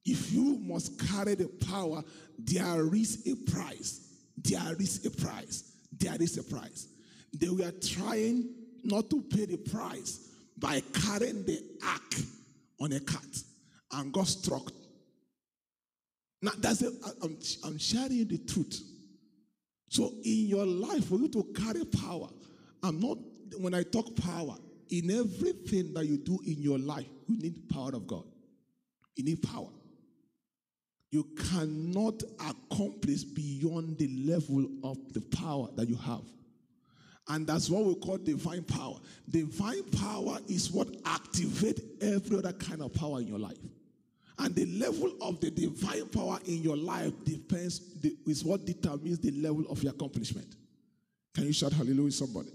If 0.06 0.32
you 0.32 0.58
must 0.60 1.00
carry 1.00 1.36
the 1.36 1.48
power, 1.68 2.04
there 2.38 2.96
is 2.96 3.28
a 3.28 3.52
price. 3.52 4.08
There 4.38 4.76
is 4.80 5.06
a 5.06 5.12
price. 5.12 5.72
There 5.98 6.22
is 6.22 6.38
a 6.38 6.44
price. 6.44 6.88
They 7.34 7.50
were 7.50 7.72
trying 7.72 8.50
not 8.84 9.10
to 9.10 9.22
pay 9.22 9.46
the 9.46 9.58
price 9.58 10.30
by 10.58 10.82
carrying 10.94 11.46
the 11.46 11.62
ark 11.86 12.16
on 12.80 12.94
a 12.94 13.00
cart 13.00 13.44
and 13.94 14.14
got 14.14 14.28
struck. 14.28 14.72
Now, 16.42 16.52
that's 16.58 16.82
a, 16.82 16.92
I'm, 17.22 17.38
I'm 17.66 17.78
sharing 17.78 18.28
the 18.28 18.38
truth. 18.38 18.82
So, 19.90 20.14
in 20.24 20.48
your 20.48 20.66
life, 20.66 21.06
for 21.06 21.16
you 21.16 21.28
to 21.30 21.44
carry 21.56 21.84
power, 21.86 22.30
I'm 22.82 23.00
not, 23.00 23.18
when 23.58 23.74
I 23.74 23.84
talk 23.84 24.16
power, 24.16 24.56
in 24.90 25.12
everything 25.12 25.94
that 25.94 26.06
you 26.06 26.18
do 26.18 26.40
in 26.46 26.62
your 26.62 26.80
life, 26.80 27.06
you 27.28 27.38
need 27.38 27.70
power 27.70 27.90
of 27.94 28.08
God. 28.08 28.24
You 29.16 29.26
need 29.26 29.44
power. 29.44 29.68
You 31.12 31.28
cannot 31.52 32.22
accomplish 32.40 33.24
beyond 33.24 33.98
the 33.98 34.08
level 34.26 34.68
of 34.84 34.98
the 35.14 35.22
power 35.22 35.68
that 35.76 35.90
you 35.90 35.96
have. 35.96 36.22
And 37.28 37.46
that's 37.46 37.70
what 37.70 37.86
we 37.86 37.96
call 37.96 38.18
divine 38.18 38.64
power. 38.64 38.96
Divine 39.30 39.84
power 39.92 40.40
is 40.48 40.72
what 40.72 40.88
activates 41.04 41.82
every 42.02 42.38
other 42.38 42.54
kind 42.54 42.82
of 42.82 42.94
power 42.94 43.20
in 43.20 43.28
your 43.28 43.40
life. 43.40 43.58
And 44.40 44.56
the 44.56 44.66
level 44.66 45.12
of 45.22 45.40
the 45.40 45.52
divine 45.52 46.08
power 46.10 46.40
in 46.46 46.62
your 46.62 46.78
life 46.78 47.14
depends, 47.26 47.82
is 48.26 48.44
what 48.44 48.66
determines 48.66 49.20
the 49.20 49.32
level 49.32 49.66
of 49.70 49.84
your 49.84 49.94
accomplishment. 49.94 50.56
Can 51.36 51.46
you 51.46 51.54
shout 51.54 51.74
hallelujah, 51.74 52.12
somebody? 52.12 52.52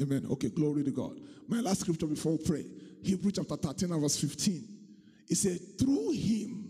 Amen. 0.00 0.26
Okay, 0.30 0.48
glory 0.48 0.82
to 0.82 0.90
God. 0.90 1.20
My 1.46 1.60
last 1.60 1.80
scripture 1.80 2.06
before 2.06 2.32
we 2.32 2.38
pray 2.38 2.66
Hebrew 3.02 3.30
chapter 3.30 3.56
13 3.56 3.92
and 3.92 4.00
verse 4.00 4.16
15. 4.16 4.64
It 5.28 5.36
says, 5.36 5.60
Through 5.78 6.12
him, 6.12 6.63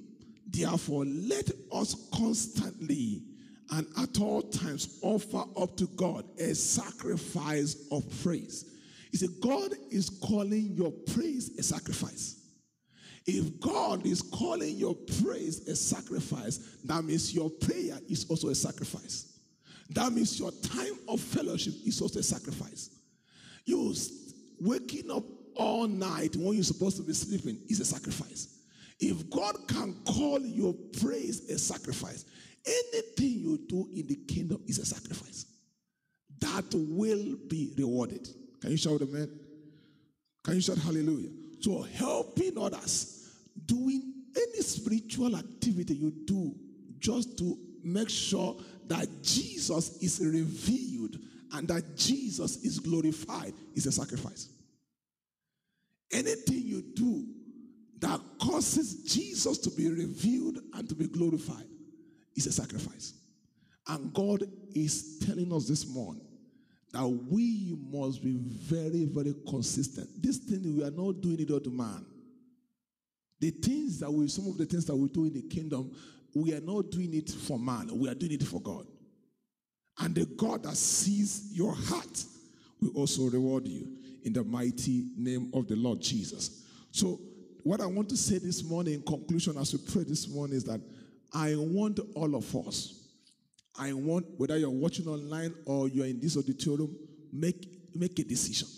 therefore, 0.54 1.04
let 1.04 1.50
us 1.72 2.08
constantly 2.14 3.22
and 3.70 3.86
at 3.98 4.20
all 4.20 4.42
times 4.42 4.98
offer 5.02 5.44
up 5.58 5.76
to 5.76 5.86
God 5.96 6.24
a 6.38 6.54
sacrifice 6.54 7.88
of 7.90 8.04
praise. 8.22 8.64
He 9.10 9.16
said, 9.16 9.30
God 9.40 9.72
is 9.90 10.10
calling 10.10 10.72
your 10.74 10.90
praise 10.90 11.56
a 11.58 11.62
sacrifice. 11.62 12.40
If 13.26 13.58
God 13.60 14.06
is 14.06 14.20
calling 14.20 14.76
your 14.76 14.94
praise 15.22 15.66
a 15.66 15.76
sacrifice, 15.76 16.58
that 16.84 17.04
means 17.04 17.34
your 17.34 17.48
prayer 17.48 17.98
is 18.08 18.26
also 18.28 18.48
a 18.48 18.54
sacrifice. 18.54 19.38
That 19.90 20.12
means 20.12 20.38
your 20.38 20.50
time 20.50 20.98
of 21.08 21.20
fellowship 21.20 21.74
is 21.86 22.00
also 22.02 22.20
a 22.20 22.22
sacrifice. 22.22 22.90
You 23.64 23.94
waking 24.60 25.10
up 25.10 25.24
all 25.56 25.86
night 25.86 26.36
when 26.36 26.54
you're 26.54 26.64
supposed 26.64 26.96
to 26.98 27.02
be 27.02 27.12
sleeping 27.14 27.58
is 27.68 27.80
a 27.80 27.84
sacrifice. 27.84 28.53
If 29.00 29.28
God 29.30 29.56
can 29.68 29.94
call 30.06 30.40
your 30.40 30.74
praise 31.00 31.48
a 31.50 31.58
sacrifice, 31.58 32.24
anything 32.64 33.40
you 33.40 33.58
do 33.68 33.88
in 33.94 34.06
the 34.06 34.16
kingdom 34.16 34.62
is 34.66 34.78
a 34.78 34.86
sacrifice. 34.86 35.46
That 36.40 36.72
will 36.72 37.36
be 37.48 37.74
rewarded. 37.76 38.28
Can 38.60 38.70
you 38.70 38.76
shout 38.76 39.02
amen? 39.02 39.30
Can 40.44 40.54
you 40.54 40.60
shout 40.60 40.78
hallelujah? 40.78 41.30
So 41.60 41.82
helping 41.82 42.58
others, 42.58 43.30
doing 43.64 44.12
any 44.36 44.60
spiritual 44.62 45.36
activity 45.36 45.94
you 45.94 46.12
do 46.26 46.54
just 46.98 47.38
to 47.38 47.58
make 47.82 48.10
sure 48.10 48.56
that 48.86 49.08
Jesus 49.22 49.98
is 49.98 50.20
revealed 50.20 51.16
and 51.52 51.68
that 51.68 51.96
Jesus 51.96 52.56
is 52.64 52.80
glorified 52.80 53.54
is 53.74 53.86
a 53.86 53.92
sacrifice. 53.92 54.48
Anything 56.12 56.62
you 56.62 56.82
do 56.94 57.26
that 58.04 58.20
causes 58.38 59.02
Jesus 59.04 59.56
to 59.56 59.70
be 59.70 59.88
revealed 59.88 60.58
and 60.74 60.86
to 60.90 60.94
be 60.94 61.08
glorified 61.08 61.64
is 62.36 62.46
a 62.46 62.52
sacrifice. 62.52 63.14
And 63.88 64.12
God 64.12 64.44
is 64.74 65.20
telling 65.24 65.50
us 65.54 65.66
this 65.66 65.88
morning 65.88 66.26
that 66.92 67.06
we 67.08 67.74
must 67.90 68.22
be 68.22 68.36
very, 68.36 69.06
very 69.06 69.34
consistent. 69.48 70.10
This 70.22 70.36
thing, 70.36 70.76
we 70.76 70.84
are 70.84 70.90
not 70.90 71.22
doing 71.22 71.40
it 71.40 71.50
unto 71.50 71.70
man. 71.70 72.04
The 73.40 73.50
things 73.50 74.00
that 74.00 74.10
we, 74.12 74.28
some 74.28 74.48
of 74.48 74.58
the 74.58 74.66
things 74.66 74.84
that 74.84 74.96
we 74.96 75.08
do 75.08 75.24
in 75.24 75.32
the 75.32 75.42
kingdom, 75.42 75.96
we 76.34 76.52
are 76.52 76.60
not 76.60 76.90
doing 76.90 77.14
it 77.14 77.30
for 77.30 77.58
man, 77.58 77.88
we 77.98 78.10
are 78.10 78.14
doing 78.14 78.32
it 78.32 78.42
for 78.42 78.60
God. 78.60 78.86
And 80.00 80.14
the 80.14 80.26
God 80.26 80.64
that 80.64 80.76
sees 80.76 81.48
your 81.54 81.74
heart 81.74 82.22
will 82.82 82.90
also 82.96 83.30
reward 83.30 83.66
you 83.66 83.88
in 84.24 84.34
the 84.34 84.44
mighty 84.44 85.06
name 85.16 85.50
of 85.54 85.68
the 85.68 85.76
Lord 85.76 86.02
Jesus. 86.02 86.66
So, 86.90 87.18
what 87.64 87.80
I 87.80 87.86
want 87.86 88.08
to 88.10 88.16
say 88.16 88.38
this 88.38 88.62
morning 88.62 88.94
in 88.94 89.02
conclusion 89.02 89.56
as 89.58 89.72
we 89.72 89.80
pray 89.92 90.04
this 90.04 90.28
morning 90.28 90.56
is 90.56 90.64
that 90.64 90.80
I 91.32 91.56
want 91.56 91.98
all 92.14 92.36
of 92.36 92.54
us 92.54 93.04
I 93.78 93.92
want, 93.92 94.26
whether 94.36 94.56
you're 94.56 94.70
watching 94.70 95.08
online 95.08 95.54
or 95.66 95.88
you're 95.88 96.06
in 96.06 96.20
this 96.20 96.36
auditorium, 96.36 96.96
make, 97.32 97.66
make 97.94 98.18
a 98.18 98.24
decision. 98.24 98.68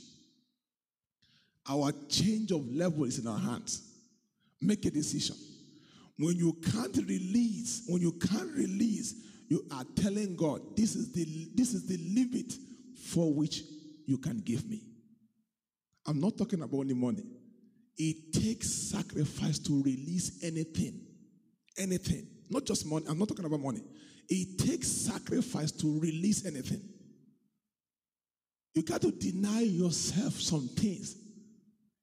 Our 1.68 1.92
change 2.08 2.52
of 2.52 2.66
level 2.72 3.04
is 3.04 3.18
in 3.18 3.26
our 3.26 3.38
hands. 3.38 3.82
Make 4.60 4.86
a 4.86 4.90
decision. 4.90 5.36
When 6.18 6.36
you 6.36 6.56
can't 6.72 6.96
release, 6.96 7.82
when 7.88 8.00
you 8.00 8.12
can't 8.12 8.54
release, 8.54 9.14
you 9.48 9.64
are 9.70 9.84
telling 9.96 10.34
God, 10.34 10.76
this 10.76 10.96
is 10.96 11.12
the 11.12 11.24
this 11.54 11.74
is 11.74 11.86
the 11.86 11.98
limit 11.98 12.52
for 13.10 13.32
which 13.34 13.62
you 14.06 14.16
can 14.16 14.40
give 14.40 14.68
me. 14.68 14.82
I'm 16.06 16.18
not 16.18 16.38
talking 16.38 16.62
about 16.62 16.78
only 16.78 16.94
money. 16.94 17.24
It 17.98 18.32
takes 18.32 18.70
sacrifice 18.70 19.58
to 19.60 19.82
release 19.82 20.42
anything. 20.42 21.00
Anything. 21.78 22.26
Not 22.50 22.64
just 22.64 22.86
money. 22.86 23.06
I'm 23.08 23.18
not 23.18 23.28
talking 23.28 23.44
about 23.44 23.60
money. 23.60 23.82
It 24.28 24.58
takes 24.58 24.88
sacrifice 24.88 25.70
to 25.72 26.00
release 26.00 26.44
anything. 26.44 26.82
You 28.74 28.82
got 28.82 29.00
to 29.02 29.10
deny 29.10 29.60
yourself 29.60 30.34
some 30.34 30.68
things 30.68 31.16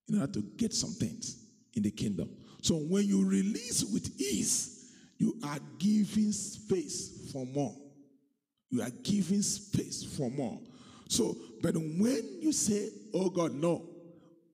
in 0.10 0.20
order 0.20 0.34
to 0.34 0.42
get 0.58 0.74
some 0.74 0.92
things 0.92 1.38
in 1.76 1.84
the 1.84 1.92
kingdom. 1.92 2.30
So 2.62 2.76
when 2.76 3.06
you 3.06 3.26
release 3.26 3.84
with 3.84 4.20
ease, 4.20 4.92
you 5.18 5.38
are 5.44 5.60
giving 5.78 6.32
space 6.32 7.30
for 7.32 7.46
more. 7.46 7.76
You 8.70 8.82
are 8.82 8.90
giving 9.04 9.42
space 9.42 10.04
for 10.18 10.32
more. 10.32 10.60
So, 11.10 11.38
but 11.62 11.76
when 11.76 12.40
you 12.42 12.52
say, 12.52 12.90
Oh 13.14 13.30
God, 13.30 13.54
no, 13.54 13.93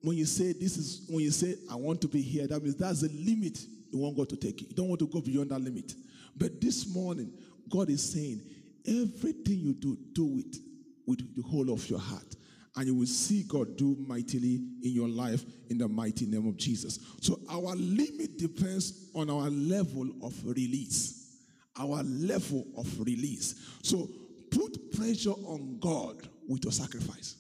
when 0.01 0.17
you 0.17 0.25
say 0.25 0.53
this 0.53 0.77
is 0.77 1.05
when 1.09 1.23
you 1.23 1.31
say 1.31 1.55
I 1.71 1.75
want 1.75 2.01
to 2.01 2.07
be 2.07 2.21
here, 2.21 2.47
that 2.47 2.61
means 2.61 2.75
that's 2.75 3.01
the 3.01 3.09
limit 3.09 3.59
you 3.91 3.99
want 3.99 4.15
God 4.15 4.29
to 4.29 4.37
take 4.37 4.61
you. 4.61 4.67
You 4.69 4.75
don't 4.75 4.87
want 4.87 4.99
to 4.99 5.07
go 5.07 5.21
beyond 5.21 5.49
that 5.49 5.59
limit. 5.59 5.93
But 6.37 6.61
this 6.61 6.93
morning, 6.93 7.33
God 7.69 7.89
is 7.89 8.11
saying, 8.13 8.41
everything 8.85 9.59
you 9.59 9.73
do, 9.73 9.97
do 10.13 10.37
it 10.39 10.57
with 11.05 11.35
the 11.35 11.41
whole 11.41 11.71
of 11.71 11.89
your 11.89 11.99
heart. 11.99 12.35
And 12.75 12.87
you 12.87 12.95
will 12.95 13.07
see 13.07 13.43
God 13.43 13.77
do 13.77 13.97
mightily 14.07 14.55
in 14.83 14.91
your 14.93 15.09
life 15.09 15.43
in 15.69 15.77
the 15.77 15.87
mighty 15.87 16.25
name 16.27 16.47
of 16.47 16.55
Jesus. 16.55 16.99
So 17.19 17.39
our 17.49 17.75
limit 17.75 18.37
depends 18.37 19.09
on 19.13 19.29
our 19.29 19.49
level 19.49 20.07
of 20.23 20.33
release. 20.45 21.41
Our 21.77 22.03
level 22.03 22.65
of 22.77 22.87
release. 22.99 23.55
So 23.81 24.07
put 24.51 24.91
pressure 24.95 25.31
on 25.31 25.77
God 25.79 26.27
with 26.47 26.63
your 26.63 26.71
sacrifice. 26.71 27.35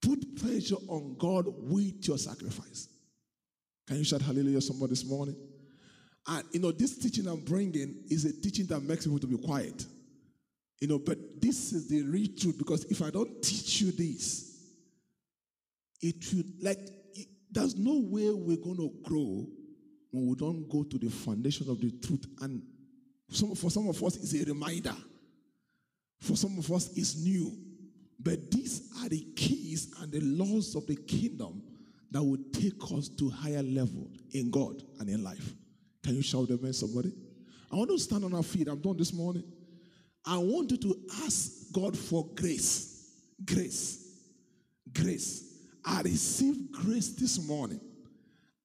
Put 0.00 0.40
pressure 0.40 0.76
on 0.88 1.16
God 1.18 1.46
with 1.48 2.06
your 2.06 2.18
sacrifice. 2.18 2.88
Can 3.86 3.96
you 3.96 4.04
shout 4.04 4.22
hallelujah 4.22 4.60
somebody 4.60 4.90
this 4.90 5.04
morning? 5.04 5.36
And 6.26 6.44
you 6.52 6.60
know, 6.60 6.72
this 6.72 6.98
teaching 6.98 7.26
I'm 7.26 7.40
bringing 7.40 8.04
is 8.10 8.24
a 8.24 8.32
teaching 8.32 8.66
that 8.66 8.80
makes 8.80 9.04
people 9.04 9.18
to 9.18 9.26
be 9.26 9.38
quiet. 9.38 9.84
You 10.80 10.88
know, 10.88 10.98
but 10.98 11.18
this 11.40 11.72
is 11.72 11.88
the 11.88 12.02
real 12.02 12.28
truth 12.38 12.58
because 12.58 12.84
if 12.84 13.02
I 13.02 13.10
don't 13.10 13.42
teach 13.42 13.80
you 13.80 13.90
this, 13.92 14.48
it 16.00 16.22
should 16.22 16.46
like 16.62 16.78
it, 17.14 17.26
there's 17.50 17.76
no 17.76 17.98
way 17.98 18.30
we're 18.30 18.56
going 18.56 18.76
to 18.76 18.92
grow 19.02 19.46
when 20.10 20.26
we 20.28 20.34
don't 20.36 20.68
go 20.68 20.84
to 20.84 20.98
the 20.98 21.10
foundation 21.10 21.68
of 21.68 21.80
the 21.80 21.90
truth. 21.90 22.26
And 22.40 22.62
some, 23.30 23.54
for 23.54 23.70
some 23.70 23.88
of 23.88 24.02
us, 24.02 24.16
it's 24.16 24.34
a 24.34 24.44
reminder. 24.44 24.94
For 26.20 26.36
some 26.36 26.58
of 26.58 26.70
us, 26.70 26.90
it's 26.96 27.16
new. 27.16 27.52
But 28.20 28.50
these 28.50 28.90
are 29.00 29.08
the 29.08 29.24
keys 29.36 29.94
and 30.00 30.10
the 30.10 30.20
laws 30.20 30.74
of 30.74 30.86
the 30.86 30.96
kingdom 30.96 31.62
that 32.10 32.22
will 32.22 32.38
take 32.52 32.82
us 32.92 33.08
to 33.08 33.30
higher 33.30 33.62
level 33.62 34.10
in 34.32 34.50
God 34.50 34.82
and 34.98 35.08
in 35.08 35.22
life. 35.22 35.52
Can 36.02 36.16
you 36.16 36.22
shout 36.22 36.50
amen, 36.50 36.72
somebody? 36.72 37.12
I 37.70 37.76
want 37.76 37.90
to 37.90 37.98
stand 37.98 38.24
on 38.24 38.34
our 38.34 38.42
feet. 38.42 38.66
I'm 38.68 38.80
done 38.80 38.96
this 38.96 39.12
morning. 39.12 39.44
I 40.26 40.38
want 40.38 40.70
you 40.70 40.78
to 40.78 40.96
ask 41.24 41.72
God 41.72 41.96
for 41.96 42.26
grace. 42.34 43.12
Grace. 43.44 44.04
Grace. 44.92 45.44
I 45.84 46.02
receive 46.02 46.72
grace 46.72 47.10
this 47.10 47.46
morning. 47.46 47.80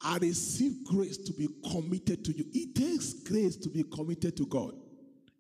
I 0.02 0.18
receive 0.18 0.84
grace 0.86 1.18
to 1.18 1.34
be 1.34 1.48
committed 1.72 2.26
to 2.26 2.32
you. 2.32 2.46
It 2.54 2.76
takes 2.76 3.14
grace 3.14 3.56
to 3.58 3.70
be 3.70 3.84
committed 3.84 4.36
to 4.38 4.46
God. 4.46 4.74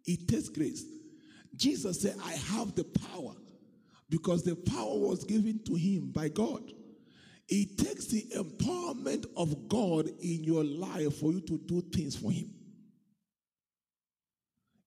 It 0.05 0.27
takes 0.27 0.49
grace. 0.49 0.85
Jesus 1.55 2.01
said, 2.01 2.15
I 2.23 2.31
have 2.31 2.73
the 2.75 2.83
power 2.83 3.33
because 4.13 4.43
the 4.43 4.55
power 4.55 4.95
was 4.95 5.23
given 5.23 5.59
to 5.65 5.73
him 5.73 6.11
by 6.11 6.27
God. 6.27 6.61
It 7.49 7.79
takes 7.79 8.05
the 8.05 8.21
empowerment 8.35 9.25
of 9.35 9.67
God 9.67 10.07
in 10.21 10.43
your 10.43 10.63
life 10.63 11.15
for 11.17 11.31
you 11.31 11.41
to 11.41 11.57
do 11.57 11.81
things 11.81 12.15
for 12.15 12.31
Him. 12.31 12.49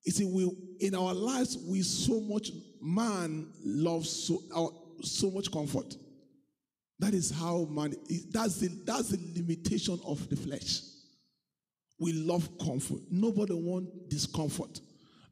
You 0.04 0.12
see, 0.12 0.24
we 0.24 0.48
in 0.80 0.94
our 0.94 1.12
lives 1.12 1.58
we 1.68 1.82
so 1.82 2.20
much 2.20 2.52
man 2.80 3.48
loves 3.64 4.08
so 4.08 4.40
our, 4.54 4.70
so 5.02 5.30
much 5.32 5.50
comfort. 5.50 5.96
That 7.00 7.12
is 7.12 7.30
how 7.30 7.66
man. 7.68 7.94
That's 8.30 8.60
the 8.60 8.68
that's 8.86 9.08
the 9.08 9.18
limitation 9.36 9.98
of 10.06 10.28
the 10.30 10.36
flesh. 10.36 10.80
We 11.98 12.12
love 12.12 12.48
comfort. 12.58 13.00
Nobody 13.10 13.54
want 13.54 14.08
discomfort. 14.08 14.80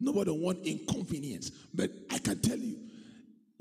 Nobody 0.01 0.33
want 0.33 0.67
inconvenience. 0.67 1.51
But 1.73 1.91
I 2.11 2.19
can 2.19 2.41
tell 2.41 2.59
you, 2.59 2.84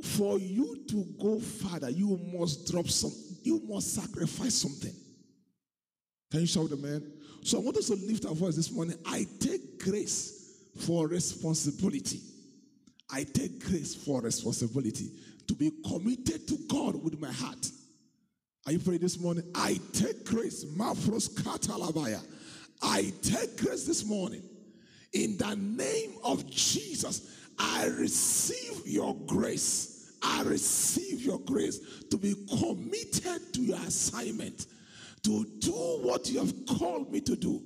for 0.03 0.37
you 0.37 0.83
to 0.89 1.05
go 1.19 1.39
further, 1.39 1.89
you 1.89 2.19
must 2.33 2.69
drop 2.69 2.87
some 2.87 3.11
you 3.41 3.61
must 3.67 3.93
sacrifice 3.93 4.55
something. 4.55 4.93
Can 6.31 6.41
you 6.41 6.47
shout 6.47 6.71
amen? 6.71 7.11
So 7.41 7.57
I 7.57 7.61
want 7.61 7.77
us 7.77 7.87
to 7.87 7.95
lift 7.95 8.25
our 8.25 8.33
voice 8.33 8.55
this 8.55 8.71
morning. 8.71 8.97
I 9.05 9.25
take 9.39 9.79
grace 9.83 10.55
for 10.85 11.07
responsibility. 11.07 12.21
I 13.09 13.23
take 13.23 13.63
grace 13.63 13.95
for 13.95 14.21
responsibility 14.21 15.11
to 15.47 15.53
be 15.53 15.71
committed 15.85 16.47
to 16.47 16.57
God 16.69 17.03
with 17.03 17.19
my 17.19 17.31
heart. 17.31 17.69
Are 18.65 18.71
you 18.71 18.79
praying 18.79 19.01
this 19.01 19.19
morning? 19.19 19.43
I 19.53 19.79
take 19.91 20.25
grace. 20.25 20.63
Mafros 20.63 21.29
katalabaya. 21.29 22.23
I 22.81 23.11
take 23.21 23.57
grace 23.57 23.85
this 23.85 24.05
morning. 24.05 24.43
In 25.11 25.37
the 25.37 25.55
name 25.55 26.13
of 26.23 26.49
Jesus, 26.49 27.29
I 27.59 27.85
receive 27.85 28.87
your 28.87 29.15
grace 29.27 29.92
I 30.24 30.41
receive 30.43 31.21
your 31.21 31.39
grace 31.39 31.80
to 32.09 32.17
be 32.17 32.36
committed 32.57 33.53
to 33.53 33.61
your 33.61 33.80
assignment, 33.80 34.67
to 35.24 35.45
do 35.59 35.71
what 35.71 36.30
you 36.30 36.39
have 36.39 36.53
called 36.65 37.11
me 37.11 37.19
to 37.21 37.36
do. 37.36 37.61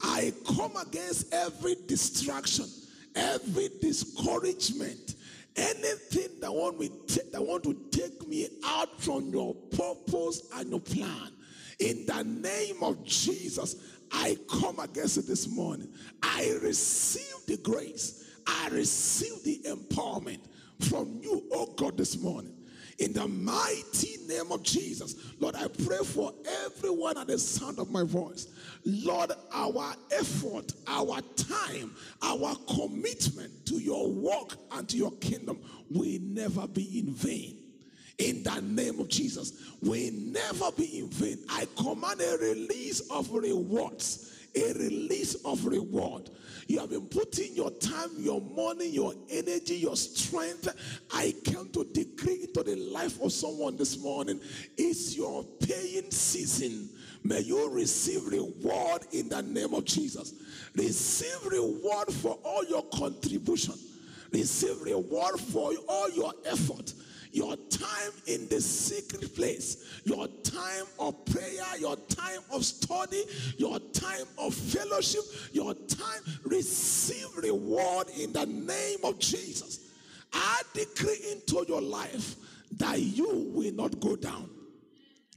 I 0.00 0.32
come 0.46 0.76
against 0.76 1.32
every 1.34 1.76
distraction, 1.86 2.66
every 3.14 3.70
discouragement, 3.80 5.14
anything 5.56 6.40
that 6.40 6.52
want 6.52 6.78
me 6.78 6.90
that 7.32 7.44
want 7.44 7.64
to 7.64 7.74
take 7.90 8.26
me 8.28 8.48
out 8.64 9.00
from 9.00 9.30
your 9.30 9.54
purpose 9.54 10.42
and 10.54 10.70
your 10.70 10.80
plan. 10.80 11.32
In 11.80 12.06
the 12.06 12.22
name 12.22 12.82
of 12.82 13.04
Jesus, 13.04 13.76
I 14.12 14.36
come 14.48 14.78
against 14.78 15.18
it 15.18 15.26
this 15.26 15.48
morning. 15.48 15.88
I 16.22 16.56
receive 16.62 17.46
the 17.46 17.56
grace. 17.56 18.24
I 18.46 18.68
receive 18.68 19.42
the 19.42 19.60
empowerment 19.68 20.38
from 20.80 21.18
you, 21.22 21.44
oh 21.52 21.66
God, 21.76 21.96
this 21.96 22.20
morning. 22.20 22.52
In 22.98 23.12
the 23.12 23.28
mighty 23.28 24.16
name 24.26 24.50
of 24.50 24.62
Jesus, 24.62 25.34
Lord, 25.38 25.54
I 25.54 25.68
pray 25.68 25.98
for 25.98 26.32
everyone 26.64 27.18
at 27.18 27.26
the 27.26 27.38
sound 27.38 27.78
of 27.78 27.90
my 27.90 28.04
voice. 28.04 28.48
Lord, 28.86 29.32
our 29.52 29.94
effort, 30.12 30.72
our 30.86 31.20
time, 31.36 31.94
our 32.22 32.56
commitment 32.74 33.66
to 33.66 33.78
your 33.78 34.10
work 34.10 34.56
and 34.72 34.88
to 34.88 34.96
your 34.96 35.12
kingdom 35.12 35.60
will 35.90 36.18
never 36.22 36.66
be 36.66 37.00
in 37.00 37.12
vain. 37.12 37.58
In 38.18 38.42
the 38.42 38.62
name 38.62 38.98
of 38.98 39.08
Jesus, 39.08 39.74
will 39.82 40.10
never 40.14 40.72
be 40.72 41.00
in 41.00 41.10
vain. 41.10 41.38
I 41.50 41.66
command 41.76 42.22
a 42.22 42.38
release 42.38 43.00
of 43.10 43.30
rewards 43.30 44.35
a 44.56 44.72
release 44.74 45.34
of 45.44 45.64
reward. 45.66 46.30
You 46.66 46.80
have 46.80 46.90
been 46.90 47.06
putting 47.06 47.54
your 47.54 47.70
time, 47.70 48.10
your 48.18 48.40
money, 48.40 48.88
your 48.88 49.14
energy, 49.30 49.76
your 49.76 49.96
strength. 49.96 50.68
I 51.12 51.34
came 51.44 51.68
to 51.70 51.84
decree 51.84 52.42
into 52.42 52.62
the 52.62 52.76
life 52.76 53.20
of 53.22 53.32
someone 53.32 53.76
this 53.76 54.02
morning. 54.02 54.40
It's 54.76 55.16
your 55.16 55.44
paying 55.44 56.10
season. 56.10 56.88
May 57.22 57.40
you 57.40 57.70
receive 57.70 58.24
reward 58.26 59.02
in 59.12 59.28
the 59.28 59.42
name 59.42 59.74
of 59.74 59.84
Jesus. 59.84 60.34
Receive 60.74 61.46
reward 61.50 62.12
for 62.12 62.38
all 62.44 62.64
your 62.64 62.84
contribution. 62.94 63.74
Receive 64.32 64.80
reward 64.80 65.38
for 65.38 65.72
all 65.88 66.10
your 66.10 66.32
effort 66.46 66.92
your 67.36 67.54
time 67.68 68.12
in 68.26 68.48
the 68.48 68.58
secret 68.58 69.34
place, 69.34 70.00
your 70.04 70.26
time 70.42 70.86
of 70.98 71.22
prayer, 71.26 71.66
your 71.78 71.94
time 71.96 72.40
of 72.50 72.64
study, 72.64 73.24
your 73.58 73.78
time 73.92 74.24
of 74.38 74.54
fellowship, 74.54 75.20
your 75.52 75.74
time, 75.74 76.22
receive 76.44 77.28
reward 77.36 78.08
in 78.18 78.32
the 78.32 78.46
name 78.46 78.98
of 79.04 79.18
Jesus. 79.18 79.90
I 80.32 80.62
decree 80.72 81.18
into 81.30 81.62
your 81.68 81.82
life 81.82 82.36
that 82.78 82.98
you 82.98 83.50
will 83.54 83.74
not 83.74 84.00
go 84.00 84.16
down. 84.16 84.48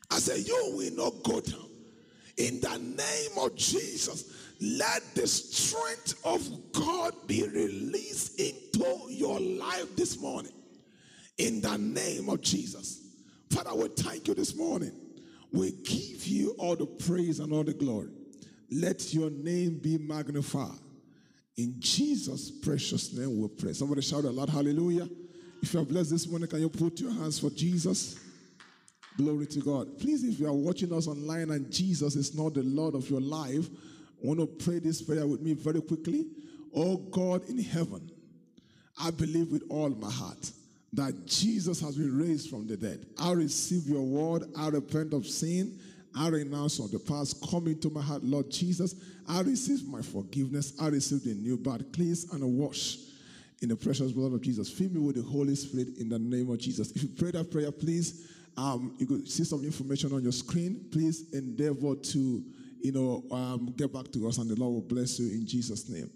I 0.09 0.19
say, 0.19 0.39
you 0.39 0.73
will 0.75 0.93
not 0.95 1.21
go 1.23 1.41
down. 1.41 1.69
In 2.37 2.61
the 2.61 2.77
name 2.77 3.37
of 3.37 3.57
Jesus, 3.57 4.33
let 4.61 5.03
the 5.15 5.27
strength 5.27 6.17
of 6.23 6.47
God 6.71 7.13
be 7.27 7.45
released 7.45 8.39
into 8.39 9.07
your 9.09 9.41
life 9.41 9.93
this 9.97 10.17
morning 10.21 10.53
in 11.39 11.61
the 11.61 11.77
name 11.77 12.29
of 12.29 12.41
Jesus. 12.41 13.01
Father, 13.49 13.73
we 13.73 13.87
thank 13.87 14.27
you 14.27 14.35
this 14.35 14.55
morning. 14.55 14.91
We 15.51 15.71
give 15.71 16.27
you 16.27 16.53
all 16.59 16.75
the 16.75 16.85
praise 16.85 17.39
and 17.39 17.51
all 17.51 17.63
the 17.63 17.73
glory. 17.73 18.09
Let 18.69 19.13
your 19.13 19.31
name 19.31 19.79
be 19.79 19.97
magnified. 19.97 20.77
In 21.57 21.75
Jesus' 21.79 22.51
precious 22.51 23.13
name 23.13 23.41
we 23.41 23.47
pray. 23.47 23.73
Somebody 23.73 24.01
shout 24.01 24.25
a 24.25 24.29
loud 24.29 24.49
hallelujah. 24.49 25.09
If 25.63 25.73
you 25.73 25.79
are 25.79 25.85
blessed 25.85 26.11
this 26.11 26.27
morning, 26.27 26.47
can 26.47 26.59
you 26.59 26.69
put 26.69 26.99
your 26.99 27.11
hands 27.11 27.39
for 27.39 27.49
Jesus? 27.49 28.19
Glory 29.17 29.47
to 29.47 29.59
God. 29.59 29.97
Please, 29.97 30.23
if 30.23 30.39
you 30.39 30.47
are 30.47 30.53
watching 30.53 30.93
us 30.93 31.07
online 31.07 31.49
and 31.51 31.71
Jesus 31.71 32.15
is 32.15 32.35
not 32.35 32.53
the 32.53 32.63
Lord 32.63 32.95
of 32.95 33.09
your 33.09 33.19
life, 33.19 33.67
I 34.23 34.27
want 34.27 34.39
to 34.39 34.45
pray 34.45 34.79
this 34.79 35.01
prayer 35.01 35.25
with 35.25 35.41
me 35.41 35.53
very 35.53 35.81
quickly. 35.81 36.27
Oh 36.75 36.97
God 36.97 37.49
in 37.49 37.57
heaven, 37.57 38.11
I 39.01 39.11
believe 39.11 39.51
with 39.51 39.63
all 39.69 39.89
my 39.89 40.11
heart 40.11 40.51
that 40.93 41.25
Jesus 41.25 41.79
has 41.81 41.95
been 41.95 42.17
raised 42.17 42.49
from 42.49 42.67
the 42.67 42.75
dead. 42.75 43.05
I 43.19 43.31
receive 43.33 43.87
your 43.87 44.01
word. 44.01 44.43
I 44.57 44.69
repent 44.69 45.13
of 45.13 45.25
sin. 45.27 45.77
I 46.15 46.29
renounce 46.29 46.79
of 46.79 46.91
the 46.91 46.99
past. 46.99 47.45
Come 47.49 47.67
into 47.67 47.89
my 47.89 48.01
heart, 48.01 48.23
Lord 48.23 48.49
Jesus. 48.49 48.95
I 49.27 49.41
receive 49.41 49.87
my 49.87 50.01
forgiveness. 50.01 50.73
I 50.81 50.87
receive 50.87 51.23
the 51.23 51.35
new 51.35 51.57
birth, 51.57 51.91
cleanse 51.93 52.31
and 52.33 52.43
wash 52.57 52.97
in 53.61 53.69
the 53.69 53.75
precious 53.75 54.11
blood 54.11 54.33
of 54.33 54.41
Jesus. 54.41 54.69
Fill 54.69 54.89
me 54.89 54.99
with 54.99 55.15
the 55.17 55.21
Holy 55.21 55.55
Spirit 55.55 55.97
in 55.99 56.09
the 56.09 56.17
name 56.17 56.49
of 56.49 56.59
Jesus. 56.59 56.91
If 56.91 57.03
you 57.03 57.09
pray 57.09 57.31
that 57.31 57.51
prayer, 57.51 57.71
please, 57.71 58.27
um, 58.57 58.95
you 58.97 59.05
could 59.05 59.29
see 59.29 59.43
some 59.43 59.63
information 59.63 60.13
on 60.13 60.23
your 60.23 60.31
screen. 60.31 60.85
Please 60.91 61.31
endeavor 61.33 61.95
to, 61.95 62.43
you 62.81 62.91
know, 62.91 63.23
um, 63.31 63.73
get 63.77 63.93
back 63.93 64.11
to 64.13 64.27
us, 64.27 64.37
and 64.39 64.49
the 64.49 64.55
Lord 64.55 64.73
will 64.73 64.81
bless 64.81 65.19
you 65.19 65.29
in 65.31 65.45
Jesus' 65.45 65.87
name. 65.89 66.09